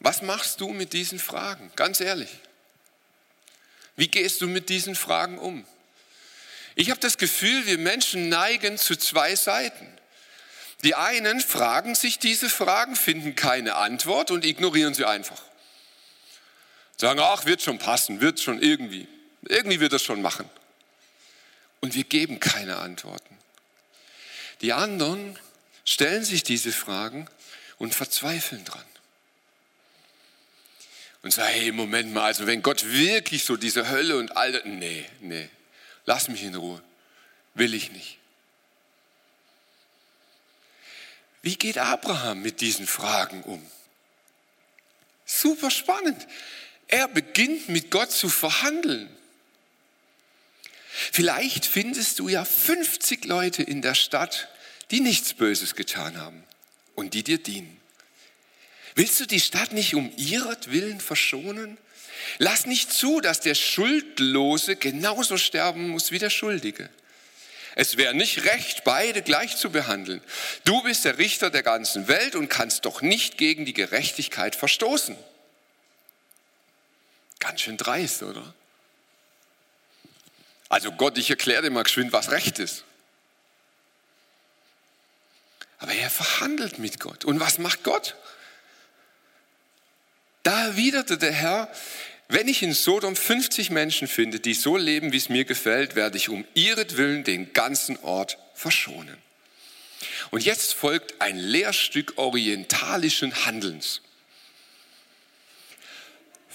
Was 0.00 0.22
machst 0.22 0.60
du 0.60 0.70
mit 0.70 0.92
diesen 0.92 1.18
Fragen? 1.18 1.70
Ganz 1.76 2.00
ehrlich. 2.00 2.30
Wie 3.96 4.08
gehst 4.08 4.40
du 4.40 4.48
mit 4.48 4.70
diesen 4.70 4.94
Fragen 4.94 5.38
um? 5.38 5.66
Ich 6.74 6.90
habe 6.90 7.00
das 7.00 7.18
Gefühl, 7.18 7.66
wir 7.66 7.78
Menschen 7.78 8.30
neigen 8.30 8.78
zu 8.78 8.96
zwei 8.96 9.36
Seiten. 9.36 9.86
Die 10.82 10.94
einen 10.94 11.40
fragen 11.40 11.94
sich 11.94 12.18
diese 12.18 12.48
Fragen, 12.48 12.96
finden 12.96 13.36
keine 13.36 13.74
Antwort 13.74 14.30
und 14.30 14.46
ignorieren 14.46 14.94
sie 14.94 15.04
einfach. 15.04 15.42
Sagen, 16.96 17.20
ach, 17.20 17.44
wird 17.44 17.60
schon 17.60 17.78
passen, 17.78 18.22
wird 18.22 18.40
schon 18.40 18.62
irgendwie. 18.62 19.06
Irgendwie 19.42 19.80
wird 19.80 19.92
es 19.92 20.02
schon 20.02 20.22
machen. 20.22 20.48
Und 21.80 21.94
wir 21.94 22.04
geben 22.04 22.40
keine 22.40 22.78
Antworten. 22.78 23.36
Die 24.62 24.72
anderen 24.72 25.38
stellen 25.84 26.24
sich 26.24 26.42
diese 26.42 26.72
Fragen 26.72 27.26
und 27.78 27.94
verzweifeln 27.94 28.64
dran. 28.64 28.84
Und 31.22 31.32
sagen, 31.32 31.52
hey, 31.52 31.72
Moment 31.72 32.12
mal, 32.12 32.24
also 32.24 32.46
wenn 32.46 32.62
Gott 32.62 32.84
wirklich 32.86 33.44
so 33.44 33.56
diese 33.56 33.88
Hölle 33.88 34.16
und 34.16 34.36
all 34.36 34.52
das, 34.52 34.62
nee, 34.64 35.04
nee, 35.20 35.48
lass 36.06 36.28
mich 36.28 36.42
in 36.42 36.54
Ruhe. 36.54 36.82
Will 37.54 37.74
ich 37.74 37.92
nicht. 37.92 38.18
Wie 41.42 41.56
geht 41.56 41.78
Abraham 41.78 42.42
mit 42.42 42.60
diesen 42.60 42.86
Fragen 42.86 43.42
um? 43.42 43.64
Super 45.24 45.70
spannend. 45.70 46.26
Er 46.88 47.08
beginnt 47.08 47.68
mit 47.68 47.90
Gott 47.90 48.10
zu 48.10 48.28
verhandeln. 48.28 49.08
Vielleicht 50.90 51.66
findest 51.66 52.18
du 52.18 52.28
ja 52.28 52.44
50 52.44 53.24
Leute 53.24 53.62
in 53.62 53.80
der 53.80 53.94
Stadt, 53.94 54.48
die 54.90 55.00
nichts 55.00 55.34
Böses 55.34 55.76
getan 55.76 56.18
haben 56.18 56.44
und 56.94 57.14
die 57.14 57.22
dir 57.22 57.38
dienen. 57.38 57.79
Willst 58.94 59.20
du 59.20 59.26
die 59.26 59.40
Stadt 59.40 59.72
nicht 59.72 59.94
um 59.94 60.12
ihretwillen 60.16 61.00
verschonen? 61.00 61.78
Lass 62.38 62.66
nicht 62.66 62.92
zu, 62.92 63.20
dass 63.20 63.40
der 63.40 63.54
Schuldlose 63.54 64.76
genauso 64.76 65.36
sterben 65.36 65.88
muss 65.88 66.10
wie 66.10 66.18
der 66.18 66.30
Schuldige. 66.30 66.90
Es 67.76 67.96
wäre 67.96 68.14
nicht 68.14 68.44
recht, 68.44 68.84
beide 68.84 69.22
gleich 69.22 69.56
zu 69.56 69.70
behandeln. 69.70 70.20
Du 70.64 70.82
bist 70.82 71.04
der 71.04 71.18
Richter 71.18 71.50
der 71.50 71.62
ganzen 71.62 72.08
Welt 72.08 72.34
und 72.34 72.48
kannst 72.48 72.84
doch 72.84 73.00
nicht 73.00 73.38
gegen 73.38 73.64
die 73.64 73.72
Gerechtigkeit 73.72 74.56
verstoßen. 74.56 75.16
Ganz 77.38 77.62
schön 77.62 77.76
dreist, 77.76 78.22
oder? 78.22 78.54
Also 80.68 80.92
Gott, 80.92 81.16
ich 81.16 81.30
erkläre 81.30 81.62
dir 81.62 81.70
mal 81.70 81.84
geschwind, 81.84 82.12
was 82.12 82.30
recht 82.30 82.58
ist. 82.58 82.84
Aber 85.78 85.92
er 85.92 86.10
verhandelt 86.10 86.78
mit 86.78 87.00
Gott. 87.00 87.24
Und 87.24 87.40
was 87.40 87.58
macht 87.58 87.82
Gott? 87.82 88.14
Da 90.42 90.66
erwiderte 90.66 91.18
der 91.18 91.32
Herr, 91.32 91.70
wenn 92.28 92.48
ich 92.48 92.62
in 92.62 92.72
Sodom 92.72 93.16
50 93.16 93.70
Menschen 93.70 94.06
finde, 94.06 94.40
die 94.40 94.54
so 94.54 94.76
leben, 94.76 95.12
wie 95.12 95.16
es 95.16 95.28
mir 95.28 95.44
gefällt, 95.44 95.96
werde 95.96 96.16
ich 96.16 96.28
um 96.28 96.44
ihretwillen 96.54 97.24
den 97.24 97.52
ganzen 97.52 97.98
Ort 97.98 98.38
verschonen. 98.54 99.18
Und 100.30 100.44
jetzt 100.44 100.74
folgt 100.74 101.20
ein 101.20 101.36
Lehrstück 101.36 102.14
orientalischen 102.16 103.44
Handelns. 103.44 104.00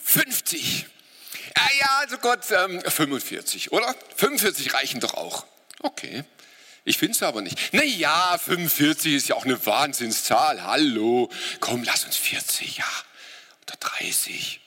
50. 0.01 0.85
Ah 1.55 1.69
ja, 1.79 1.97
also 1.99 2.17
Gott, 2.19 2.45
ähm, 2.51 2.81
45, 2.81 3.71
oder? 3.71 3.93
45 4.15 4.73
reichen 4.73 4.99
doch 4.99 5.13
auch. 5.13 5.45
Okay. 5.79 6.23
Ich 6.85 6.97
finde 6.99 7.13
es 7.13 7.23
aber 7.23 7.41
nicht. 7.41 7.57
Na 7.71 7.83
ja, 7.83 8.37
45 8.37 9.13
ist 9.13 9.27
ja 9.27 9.35
auch 9.35 9.45
eine 9.45 9.63
Wahnsinnszahl. 9.65 10.63
Hallo. 10.63 11.29
Komm, 11.59 11.83
lass 11.83 12.05
uns 12.05 12.15
40, 12.15 12.77
ja. 12.77 12.85
Oder 13.67 13.77
30. 13.77 14.61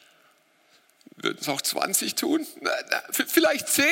Würden 1.16 1.38
es 1.40 1.48
auch 1.48 1.60
20 1.60 2.14
tun? 2.14 2.46
Na, 2.60 2.70
na, 2.90 3.02
vielleicht 3.12 3.68
10? 3.68 3.84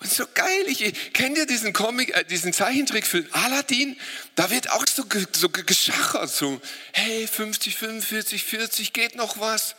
Und 0.00 0.10
so 0.10 0.26
geil, 0.34 0.64
ich 0.66 1.12
kennt 1.12 1.38
ihr 1.38 1.46
diesen 1.46 1.72
Comic, 1.72 2.14
äh, 2.14 2.24
diesen 2.24 2.52
Zeichentrickfilm 2.52 3.26
Aladdin? 3.32 3.98
Da 4.34 4.50
wird 4.50 4.70
auch 4.70 4.84
so, 4.86 5.04
so 5.32 5.48
geschachert, 5.48 6.30
so, 6.30 6.60
hey, 6.92 7.26
50, 7.26 7.76
45, 7.76 8.44
40, 8.44 8.92
geht 8.92 9.14
noch 9.14 9.38
was? 9.38 9.76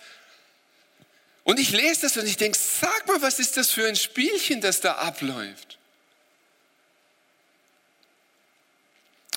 Und 1.43 1.59
ich 1.59 1.71
lese 1.71 2.01
das 2.01 2.17
und 2.17 2.25
ich 2.25 2.37
denke, 2.37 2.57
sag 2.57 3.07
mal, 3.07 3.21
was 3.21 3.39
ist 3.39 3.55
das 3.57 3.69
für 3.69 3.87
ein 3.87 3.95
Spielchen, 3.95 4.61
das 4.61 4.81
da 4.81 4.93
abläuft? 4.93 5.77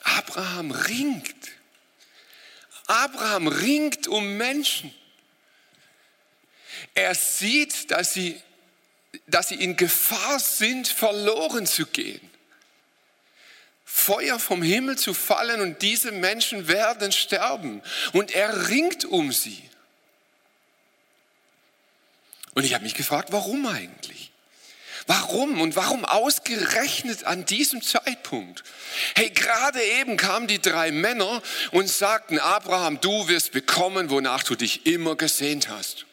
Abraham 0.02 0.70
ringt. 0.70 1.57
Abraham 2.88 3.46
ringt 3.46 4.08
um 4.08 4.36
Menschen. 4.36 4.92
Er 6.94 7.14
sieht, 7.14 7.90
dass 7.90 8.14
sie, 8.14 8.40
dass 9.26 9.48
sie 9.48 9.56
in 9.56 9.76
Gefahr 9.76 10.40
sind, 10.40 10.88
verloren 10.88 11.66
zu 11.66 11.86
gehen. 11.86 12.28
Feuer 13.84 14.38
vom 14.38 14.62
Himmel 14.62 14.96
zu 14.96 15.14
fallen 15.14 15.60
und 15.60 15.82
diese 15.82 16.12
Menschen 16.12 16.66
werden 16.66 17.12
sterben. 17.12 17.82
Und 18.12 18.30
er 18.30 18.68
ringt 18.68 19.04
um 19.04 19.32
sie. 19.32 19.62
Und 22.54 22.64
ich 22.64 22.74
habe 22.74 22.84
mich 22.84 22.94
gefragt, 22.94 23.32
warum 23.32 23.66
eigentlich? 23.66 24.32
Warum 25.08 25.62
und 25.62 25.74
warum 25.74 26.04
ausgerechnet 26.04 27.24
an 27.24 27.46
diesem 27.46 27.80
Zeitpunkt? 27.80 28.62
Hey, 29.14 29.30
gerade 29.30 29.82
eben 29.82 30.18
kamen 30.18 30.46
die 30.46 30.60
drei 30.60 30.92
Männer 30.92 31.42
und 31.72 31.88
sagten, 31.88 32.38
Abraham, 32.38 33.00
du 33.00 33.26
wirst 33.26 33.52
bekommen, 33.52 34.10
wonach 34.10 34.42
du 34.42 34.54
dich 34.54 34.84
immer 34.84 35.16
gesehnt 35.16 35.70
hast. 35.70 36.04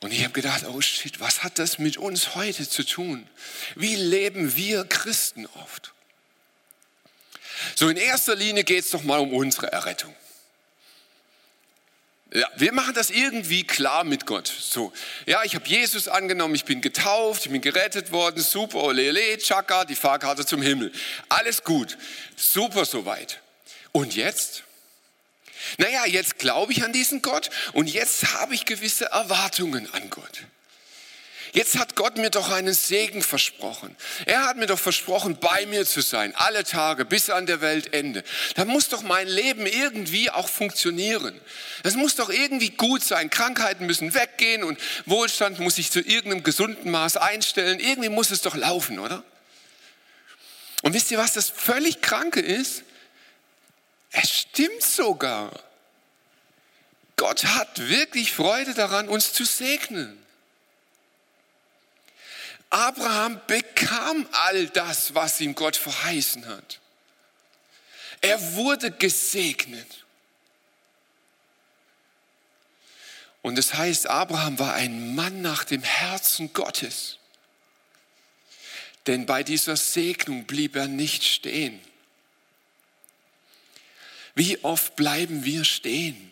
Und 0.00 0.14
ich 0.14 0.24
habe 0.24 0.32
gedacht, 0.32 0.64
oh 0.66 0.80
shit, 0.80 1.20
was 1.20 1.42
hat 1.42 1.58
das 1.58 1.78
mit 1.78 1.98
uns 1.98 2.34
heute 2.34 2.66
zu 2.66 2.82
tun? 2.82 3.28
Wie 3.76 3.96
leben 3.96 4.56
wir 4.56 4.86
Christen 4.86 5.46
oft? 5.62 5.92
So 7.74 7.90
in 7.90 7.98
erster 7.98 8.34
Linie 8.34 8.64
geht 8.64 8.84
es 8.84 8.90
doch 8.90 9.02
mal 9.02 9.20
um 9.20 9.34
unsere 9.34 9.70
Errettung. 9.70 10.16
Ja, 12.34 12.48
wir 12.56 12.72
machen 12.72 12.94
das 12.94 13.10
irgendwie 13.10 13.64
klar 13.64 14.04
mit 14.04 14.24
Gott. 14.24 14.46
So, 14.46 14.92
ja, 15.26 15.42
ich 15.44 15.54
habe 15.54 15.68
Jesus 15.68 16.08
angenommen, 16.08 16.54
ich 16.54 16.64
bin 16.64 16.80
getauft, 16.80 17.44
ich 17.44 17.52
bin 17.52 17.60
gerettet 17.60 18.10
worden, 18.10 18.42
super, 18.42 18.78
olele, 18.78 19.36
tschakka, 19.36 19.84
die 19.84 19.94
Fahrkarte 19.94 20.46
zum 20.46 20.62
Himmel. 20.62 20.92
Alles 21.28 21.62
gut, 21.62 21.98
super 22.36 22.86
soweit. 22.86 23.40
Und 23.92 24.16
jetzt? 24.16 24.64
Naja, 25.76 26.06
jetzt 26.06 26.38
glaube 26.38 26.72
ich 26.72 26.82
an 26.84 26.92
diesen 26.92 27.20
Gott 27.20 27.50
und 27.74 27.86
jetzt 27.86 28.34
habe 28.34 28.54
ich 28.54 28.64
gewisse 28.64 29.06
Erwartungen 29.06 29.92
an 29.92 30.08
Gott. 30.08 30.44
Jetzt 31.54 31.78
hat 31.78 31.96
Gott 31.96 32.16
mir 32.16 32.30
doch 32.30 32.50
einen 32.50 32.72
Segen 32.72 33.20
versprochen. 33.20 33.94
Er 34.24 34.44
hat 34.44 34.56
mir 34.56 34.66
doch 34.66 34.78
versprochen, 34.78 35.36
bei 35.36 35.66
mir 35.66 35.84
zu 35.84 36.00
sein, 36.00 36.34
alle 36.34 36.64
Tage 36.64 37.04
bis 37.04 37.28
an 37.28 37.44
der 37.44 37.60
Weltende. 37.60 38.24
Da 38.54 38.64
muss 38.64 38.88
doch 38.88 39.02
mein 39.02 39.28
Leben 39.28 39.66
irgendwie 39.66 40.30
auch 40.30 40.48
funktionieren. 40.48 41.38
Das 41.82 41.94
muss 41.94 42.16
doch 42.16 42.30
irgendwie 42.30 42.70
gut 42.70 43.04
sein. 43.04 43.28
Krankheiten 43.28 43.84
müssen 43.84 44.14
weggehen 44.14 44.64
und 44.64 44.80
Wohlstand 45.04 45.58
muss 45.58 45.74
sich 45.74 45.90
zu 45.90 46.00
irgendeinem 46.00 46.42
gesunden 46.42 46.90
Maß 46.90 47.18
einstellen. 47.18 47.80
Irgendwie 47.80 48.08
muss 48.08 48.30
es 48.30 48.40
doch 48.40 48.56
laufen, 48.56 48.98
oder? 48.98 49.22
Und 50.80 50.94
wisst 50.94 51.10
ihr, 51.10 51.18
was 51.18 51.34
das 51.34 51.50
völlig 51.50 52.00
Kranke 52.00 52.40
ist? 52.40 52.82
Es 54.10 54.30
stimmt 54.30 54.82
sogar. 54.82 55.52
Gott 57.16 57.44
hat 57.44 57.90
wirklich 57.90 58.32
Freude 58.32 58.72
daran, 58.72 59.10
uns 59.10 59.34
zu 59.34 59.44
segnen. 59.44 60.21
Abraham 62.72 63.38
bekam 63.46 64.26
all 64.32 64.66
das, 64.68 65.14
was 65.14 65.42
ihm 65.42 65.54
Gott 65.54 65.76
verheißen 65.76 66.46
hat. 66.46 66.80
Er 68.22 68.54
wurde 68.54 68.90
gesegnet. 68.90 70.06
Und 73.42 73.58
es 73.58 73.74
heißt, 73.74 74.06
Abraham 74.06 74.58
war 74.58 74.72
ein 74.72 75.14
Mann 75.14 75.42
nach 75.42 75.64
dem 75.64 75.82
Herzen 75.82 76.54
Gottes. 76.54 77.18
Denn 79.06 79.26
bei 79.26 79.42
dieser 79.42 79.76
Segnung 79.76 80.44
blieb 80.46 80.74
er 80.74 80.88
nicht 80.88 81.24
stehen. 81.24 81.78
Wie 84.34 84.64
oft 84.64 84.96
bleiben 84.96 85.44
wir 85.44 85.66
stehen? 85.66 86.31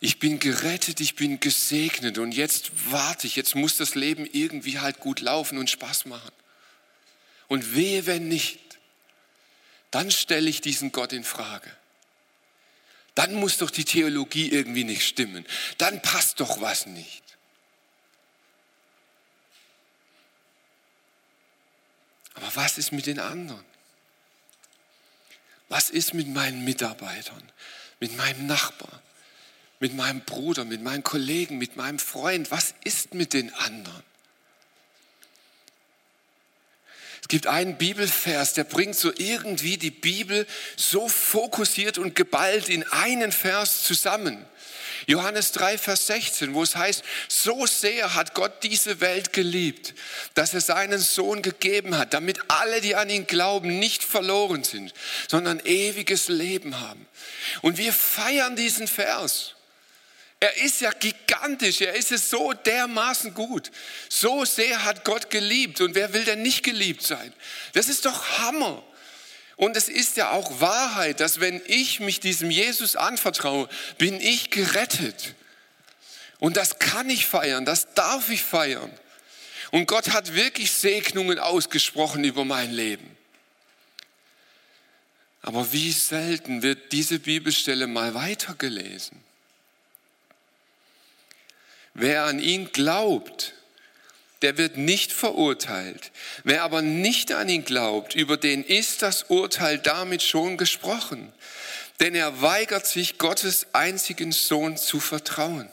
Ich 0.00 0.20
bin 0.20 0.38
gerettet, 0.38 1.00
ich 1.00 1.16
bin 1.16 1.40
gesegnet 1.40 2.18
und 2.18 2.32
jetzt 2.32 2.70
warte 2.90 3.26
ich, 3.26 3.34
jetzt 3.34 3.56
muss 3.56 3.76
das 3.76 3.94
Leben 3.94 4.26
irgendwie 4.26 4.78
halt 4.78 5.00
gut 5.00 5.20
laufen 5.20 5.58
und 5.58 5.70
Spaß 5.70 6.06
machen. 6.06 6.30
Und 7.48 7.74
wehe, 7.74 8.06
wenn 8.06 8.28
nicht, 8.28 8.60
dann 9.90 10.10
stelle 10.10 10.48
ich 10.48 10.60
diesen 10.60 10.92
Gott 10.92 11.12
in 11.12 11.24
Frage. 11.24 11.70
Dann 13.14 13.34
muss 13.34 13.58
doch 13.58 13.70
die 13.70 13.84
Theologie 13.84 14.48
irgendwie 14.50 14.84
nicht 14.84 15.04
stimmen. 15.04 15.44
Dann 15.78 16.00
passt 16.00 16.38
doch 16.38 16.60
was 16.60 16.86
nicht. 16.86 17.24
Aber 22.34 22.54
was 22.54 22.78
ist 22.78 22.92
mit 22.92 23.06
den 23.06 23.18
anderen? 23.18 23.64
Was 25.68 25.90
ist 25.90 26.14
mit 26.14 26.28
meinen 26.28 26.64
Mitarbeitern, 26.64 27.42
mit 27.98 28.16
meinem 28.16 28.46
Nachbar, 28.46 29.02
mit 29.80 29.94
meinem 29.94 30.20
Bruder, 30.22 30.64
mit 30.64 30.82
meinen 30.82 31.04
Kollegen, 31.04 31.58
mit 31.58 31.76
meinem 31.76 31.98
Freund? 31.98 32.50
Was 32.50 32.74
ist 32.84 33.14
mit 33.14 33.32
den 33.32 33.52
anderen? 33.54 34.02
Es 37.20 37.28
gibt 37.28 37.46
einen 37.46 37.76
Bibelvers, 37.76 38.54
der 38.54 38.64
bringt 38.64 38.96
so 38.96 39.12
irgendwie 39.14 39.76
die 39.76 39.90
Bibel 39.90 40.46
so 40.76 41.08
fokussiert 41.08 41.98
und 41.98 42.14
geballt 42.14 42.68
in 42.68 42.84
einen 42.84 43.32
Vers 43.32 43.82
zusammen. 43.82 44.46
Johannes 45.06 45.52
3, 45.52 45.78
Vers 45.78 46.06
16, 46.06 46.54
wo 46.54 46.62
es 46.62 46.74
heißt, 46.76 47.02
so 47.28 47.66
sehr 47.66 48.14
hat 48.14 48.34
Gott 48.34 48.62
diese 48.62 49.00
Welt 49.00 49.32
geliebt, 49.32 49.94
dass 50.34 50.54
er 50.54 50.60
seinen 50.60 50.98
Sohn 50.98 51.42
gegeben 51.42 51.96
hat, 51.96 52.14
damit 52.14 52.40
alle, 52.48 52.80
die 52.80 52.94
an 52.94 53.08
ihn 53.08 53.26
glauben, 53.26 53.78
nicht 53.78 54.04
verloren 54.04 54.64
sind, 54.64 54.92
sondern 55.28 55.60
ewiges 55.64 56.28
Leben 56.28 56.80
haben. 56.80 57.06
Und 57.62 57.78
wir 57.78 57.92
feiern 57.92 58.56
diesen 58.56 58.88
Vers. 58.88 59.54
Er 60.40 60.56
ist 60.58 60.80
ja 60.80 60.92
gigantisch, 60.92 61.80
er 61.80 61.94
ist 61.94 62.12
es 62.12 62.30
so 62.30 62.52
dermaßen 62.52 63.34
gut. 63.34 63.72
So 64.08 64.44
sehr 64.44 64.84
hat 64.84 65.04
Gott 65.04 65.30
geliebt 65.30 65.80
und 65.80 65.94
wer 65.96 66.12
will 66.12 66.24
denn 66.24 66.42
nicht 66.42 66.62
geliebt 66.62 67.02
sein? 67.02 67.32
Das 67.72 67.88
ist 67.88 68.04
doch 68.04 68.38
Hammer. 68.38 68.82
Und 69.56 69.76
es 69.76 69.88
ist 69.88 70.16
ja 70.16 70.30
auch 70.30 70.60
Wahrheit, 70.60 71.18
dass 71.18 71.40
wenn 71.40 71.60
ich 71.66 71.98
mich 71.98 72.20
diesem 72.20 72.52
Jesus 72.52 72.94
anvertraue, 72.94 73.68
bin 73.98 74.20
ich 74.20 74.50
gerettet. 74.50 75.34
Und 76.38 76.56
das 76.56 76.78
kann 76.78 77.10
ich 77.10 77.26
feiern, 77.26 77.64
das 77.64 77.92
darf 77.94 78.30
ich 78.30 78.44
feiern. 78.44 78.92
Und 79.72 79.86
Gott 79.86 80.10
hat 80.10 80.34
wirklich 80.34 80.70
Segnungen 80.70 81.40
ausgesprochen 81.40 82.22
über 82.22 82.44
mein 82.44 82.72
Leben. 82.72 83.16
Aber 85.42 85.72
wie 85.72 85.90
selten 85.90 86.62
wird 86.62 86.92
diese 86.92 87.18
Bibelstelle 87.18 87.88
mal 87.88 88.14
weitergelesen. 88.14 89.27
Wer 92.00 92.26
an 92.26 92.38
ihn 92.38 92.70
glaubt, 92.70 93.54
der 94.42 94.56
wird 94.56 94.76
nicht 94.76 95.10
verurteilt. 95.10 96.12
Wer 96.44 96.62
aber 96.62 96.80
nicht 96.80 97.32
an 97.32 97.48
ihn 97.48 97.64
glaubt, 97.64 98.14
über 98.14 98.36
den 98.36 98.62
ist 98.62 99.02
das 99.02 99.24
Urteil 99.24 99.78
damit 99.78 100.22
schon 100.22 100.56
gesprochen. 100.56 101.32
Denn 101.98 102.14
er 102.14 102.40
weigert 102.40 102.86
sich, 102.86 103.18
Gottes 103.18 103.66
einzigen 103.72 104.30
Sohn 104.30 104.76
zu 104.76 105.00
vertrauen. 105.00 105.68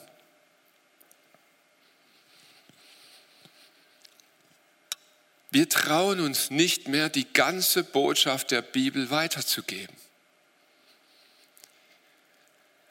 Wir 5.51 5.69
trauen 5.69 6.21
uns 6.21 6.49
nicht 6.49 6.87
mehr, 6.87 7.09
die 7.09 7.31
ganze 7.31 7.83
Botschaft 7.83 8.49
der 8.49 8.63
Bibel 8.63 9.11
weiterzugeben. 9.11 9.95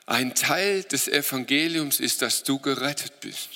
Ein 0.06 0.34
Teil 0.34 0.82
des 0.84 1.08
Evangeliums 1.08 2.00
ist, 2.00 2.22
dass 2.22 2.42
du 2.42 2.58
gerettet 2.58 3.20
bist. 3.20 3.48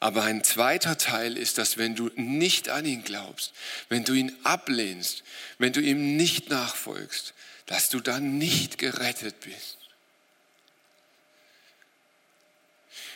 Aber 0.00 0.24
ein 0.24 0.42
zweiter 0.42 0.98
Teil 0.98 1.36
ist, 1.36 1.58
dass 1.58 1.78
wenn 1.78 1.94
du 1.94 2.10
nicht 2.16 2.68
an 2.68 2.84
ihn 2.86 3.04
glaubst, 3.04 3.52
wenn 3.88 4.04
du 4.04 4.14
ihn 4.14 4.34
ablehnst, 4.42 5.22
wenn 5.58 5.72
du 5.72 5.80
ihm 5.80 6.16
nicht 6.16 6.50
nachfolgst, 6.50 7.34
dass 7.66 7.88
du 7.88 8.00
dann 8.00 8.36
nicht 8.36 8.78
gerettet 8.78 9.38
bist. 9.40 9.78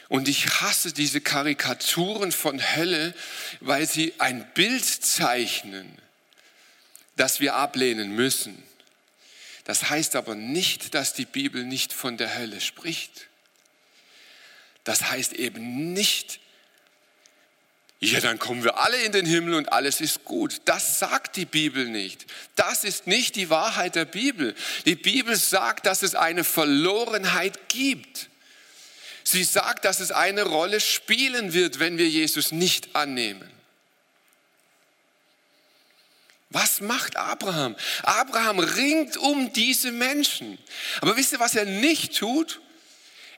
Und 0.09 0.29
ich 0.29 0.46
hasse 0.61 0.92
diese 0.92 1.20
Karikaturen 1.20 2.31
von 2.31 2.61
Hölle, 2.76 3.14
weil 3.61 3.87
sie 3.88 4.14
ein 4.18 4.48
Bild 4.55 4.85
zeichnen, 4.85 5.98
das 7.16 7.40
wir 7.40 7.57
ablehnen 7.57 8.12
müssen. 8.12 8.62
Das 9.66 9.90
heißt 9.90 10.14
aber 10.14 10.37
nicht, 10.37 10.94
dass 10.94 11.12
die 11.12 11.24
Bibel 11.24 11.64
nicht 11.64 11.92
von 11.92 12.16
der 12.16 12.38
Hölle 12.38 12.61
spricht. 12.61 13.26
Das 14.85 15.11
heißt 15.11 15.33
eben 15.33 15.92
nicht, 15.92 16.38
ja, 17.98 18.20
dann 18.20 18.38
kommen 18.38 18.62
wir 18.62 18.79
alle 18.79 19.02
in 19.02 19.11
den 19.11 19.26
Himmel 19.26 19.55
und 19.55 19.72
alles 19.72 20.00
ist 20.00 20.24
gut. 20.24 20.61
Das 20.66 21.00
sagt 21.00 21.35
die 21.35 21.46
Bibel 21.46 21.88
nicht. 21.88 22.26
Das 22.55 22.85
ist 22.85 23.09
nicht 23.09 23.35
die 23.35 23.50
Wahrheit 23.50 23.96
der 23.96 24.05
Bibel. 24.05 24.55
Die 24.85 24.94
Bibel 24.94 25.35
sagt, 25.35 25.87
dass 25.87 26.02
es 26.02 26.14
eine 26.14 26.44
Verlorenheit 26.44 27.68
gibt. 27.68 28.29
Sie 29.24 29.42
sagt, 29.42 29.85
dass 29.85 29.98
es 29.98 30.12
eine 30.12 30.44
Rolle 30.44 30.79
spielen 30.79 31.55
wird, 31.55 31.81
wenn 31.81 31.98
wir 31.98 32.09
Jesus 32.09 32.52
nicht 32.52 32.94
annehmen. 32.94 33.50
Was 36.51 36.81
macht 36.81 37.17
Abraham? 37.17 37.77
Abraham 38.03 38.61
ringt 38.61 39.17
um 39.17 39.53
diese 39.53 39.91
Menschen. 39.91 40.59
Aber 41.01 41.17
wisst 41.17 41.33
ihr, 41.33 41.41
was 41.41 41.55
er 41.55 41.65
nicht 41.65 42.17
tut? 42.17 42.61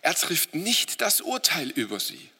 Er 0.02 0.14
trifft 0.14 0.54
nicht 0.54 1.00
das 1.00 1.20
Urteil 1.20 1.70
über 1.70 2.00
sie. 2.00 2.30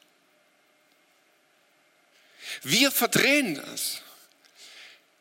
Wir 2.63 2.91
verdrehen 2.91 3.55
das. 3.55 4.01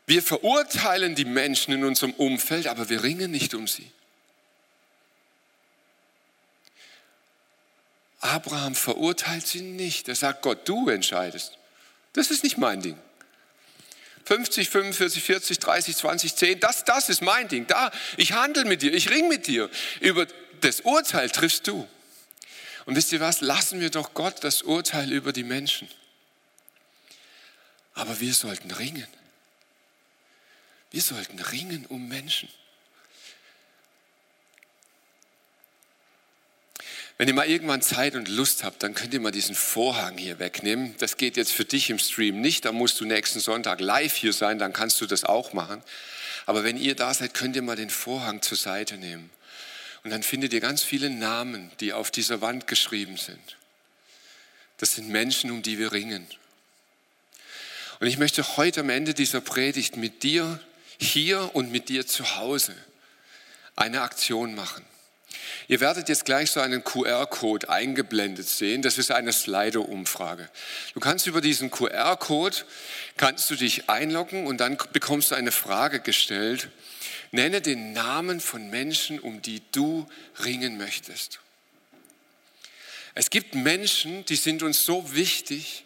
Wir 0.06 0.22
verurteilen 0.22 1.14
die 1.14 1.24
Menschen 1.24 1.74
in 1.74 1.84
unserem 1.84 2.12
Umfeld, 2.14 2.66
aber 2.66 2.88
wir 2.88 3.02
ringen 3.02 3.30
nicht 3.30 3.54
um 3.54 3.66
sie. 3.66 3.90
Abraham 8.20 8.74
verurteilt 8.74 9.46
sie 9.46 9.60
nicht. 9.60 10.08
Er 10.08 10.14
sagt 10.14 10.42
Gott, 10.42 10.68
du 10.68 10.88
entscheidest. 10.88 11.56
Das 12.14 12.30
ist 12.30 12.42
nicht 12.42 12.58
mein 12.58 12.80
Ding. 12.80 12.98
50, 14.28 14.68
45, 14.68 15.22
40, 15.22 15.58
30, 15.58 15.96
20, 15.96 16.36
10, 16.36 16.60
das, 16.60 16.84
das 16.84 17.08
ist 17.08 17.22
mein 17.22 17.48
Ding. 17.48 17.66
Da, 17.66 17.90
ich 18.18 18.34
handle 18.34 18.66
mit 18.66 18.82
dir, 18.82 18.92
ich 18.92 19.08
ring 19.08 19.26
mit 19.26 19.46
dir. 19.46 19.70
Über 20.00 20.26
das 20.60 20.82
Urteil 20.82 21.30
triffst 21.30 21.66
du. 21.66 21.88
Und 22.84 22.94
wisst 22.94 23.10
ihr 23.12 23.20
was? 23.20 23.40
Lassen 23.40 23.80
wir 23.80 23.88
doch 23.88 24.12
Gott 24.12 24.44
das 24.44 24.60
Urteil 24.60 25.12
über 25.12 25.32
die 25.32 25.44
Menschen. 25.44 25.88
Aber 27.94 28.20
wir 28.20 28.34
sollten 28.34 28.70
ringen. 28.70 29.06
Wir 30.90 31.00
sollten 31.00 31.38
ringen 31.38 31.86
um 31.86 32.06
Menschen. 32.06 32.50
Wenn 37.18 37.26
ihr 37.26 37.34
mal 37.34 37.48
irgendwann 37.48 37.82
Zeit 37.82 38.14
und 38.14 38.28
Lust 38.28 38.62
habt, 38.62 38.84
dann 38.84 38.94
könnt 38.94 39.12
ihr 39.12 39.18
mal 39.18 39.32
diesen 39.32 39.56
Vorhang 39.56 40.16
hier 40.16 40.38
wegnehmen. 40.38 40.94
Das 40.98 41.16
geht 41.16 41.36
jetzt 41.36 41.52
für 41.52 41.64
dich 41.64 41.90
im 41.90 41.98
Stream 41.98 42.40
nicht. 42.40 42.64
Da 42.64 42.70
musst 42.70 43.00
du 43.00 43.04
nächsten 43.04 43.40
Sonntag 43.40 43.80
live 43.80 44.14
hier 44.14 44.32
sein, 44.32 44.60
dann 44.60 44.72
kannst 44.72 45.00
du 45.00 45.06
das 45.06 45.24
auch 45.24 45.52
machen. 45.52 45.82
Aber 46.46 46.62
wenn 46.62 46.76
ihr 46.76 46.94
da 46.94 47.12
seid, 47.12 47.34
könnt 47.34 47.56
ihr 47.56 47.62
mal 47.62 47.74
den 47.74 47.90
Vorhang 47.90 48.40
zur 48.40 48.56
Seite 48.56 48.98
nehmen. 48.98 49.30
Und 50.04 50.10
dann 50.10 50.22
findet 50.22 50.52
ihr 50.52 50.60
ganz 50.60 50.84
viele 50.84 51.10
Namen, 51.10 51.72
die 51.80 51.92
auf 51.92 52.12
dieser 52.12 52.40
Wand 52.40 52.68
geschrieben 52.68 53.16
sind. 53.16 53.56
Das 54.76 54.94
sind 54.94 55.08
Menschen, 55.08 55.50
um 55.50 55.60
die 55.60 55.76
wir 55.76 55.90
ringen. 55.90 56.24
Und 57.98 58.06
ich 58.06 58.18
möchte 58.18 58.56
heute 58.56 58.82
am 58.82 58.90
Ende 58.90 59.12
dieser 59.12 59.40
Predigt 59.40 59.96
mit 59.96 60.22
dir 60.22 60.60
hier 60.98 61.56
und 61.56 61.72
mit 61.72 61.88
dir 61.88 62.06
zu 62.06 62.36
Hause 62.36 62.76
eine 63.74 64.02
Aktion 64.02 64.54
machen. 64.54 64.84
Ihr 65.68 65.80
werdet 65.80 66.08
jetzt 66.08 66.24
gleich 66.24 66.50
so 66.50 66.60
einen 66.60 66.82
QR-Code 66.82 67.68
eingeblendet 67.68 68.48
sehen. 68.48 68.80
Das 68.80 68.96
ist 68.96 69.10
eine 69.10 69.32
Slido-Umfrage. 69.32 70.48
Du 70.94 71.00
kannst 71.00 71.26
über 71.26 71.40
diesen 71.40 71.70
QR-Code, 71.70 72.56
kannst 73.16 73.50
du 73.50 73.54
dich 73.54 73.88
einloggen 73.90 74.46
und 74.46 74.58
dann 74.58 74.78
bekommst 74.92 75.30
du 75.30 75.34
eine 75.34 75.52
Frage 75.52 76.00
gestellt. 76.00 76.70
Nenne 77.30 77.60
den 77.60 77.92
Namen 77.92 78.40
von 78.40 78.70
Menschen, 78.70 79.20
um 79.20 79.42
die 79.42 79.62
du 79.72 80.08
ringen 80.44 80.78
möchtest. 80.78 81.40
Es 83.14 83.30
gibt 83.30 83.54
Menschen, 83.54 84.24
die 84.26 84.36
sind 84.36 84.62
uns 84.62 84.86
so 84.86 85.14
wichtig, 85.14 85.84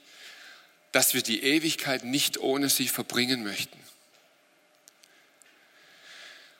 dass 0.92 1.14
wir 1.14 1.22
die 1.22 1.42
Ewigkeit 1.42 2.04
nicht 2.04 2.38
ohne 2.38 2.68
sie 2.68 2.86
verbringen 2.86 3.42
möchten. 3.42 3.78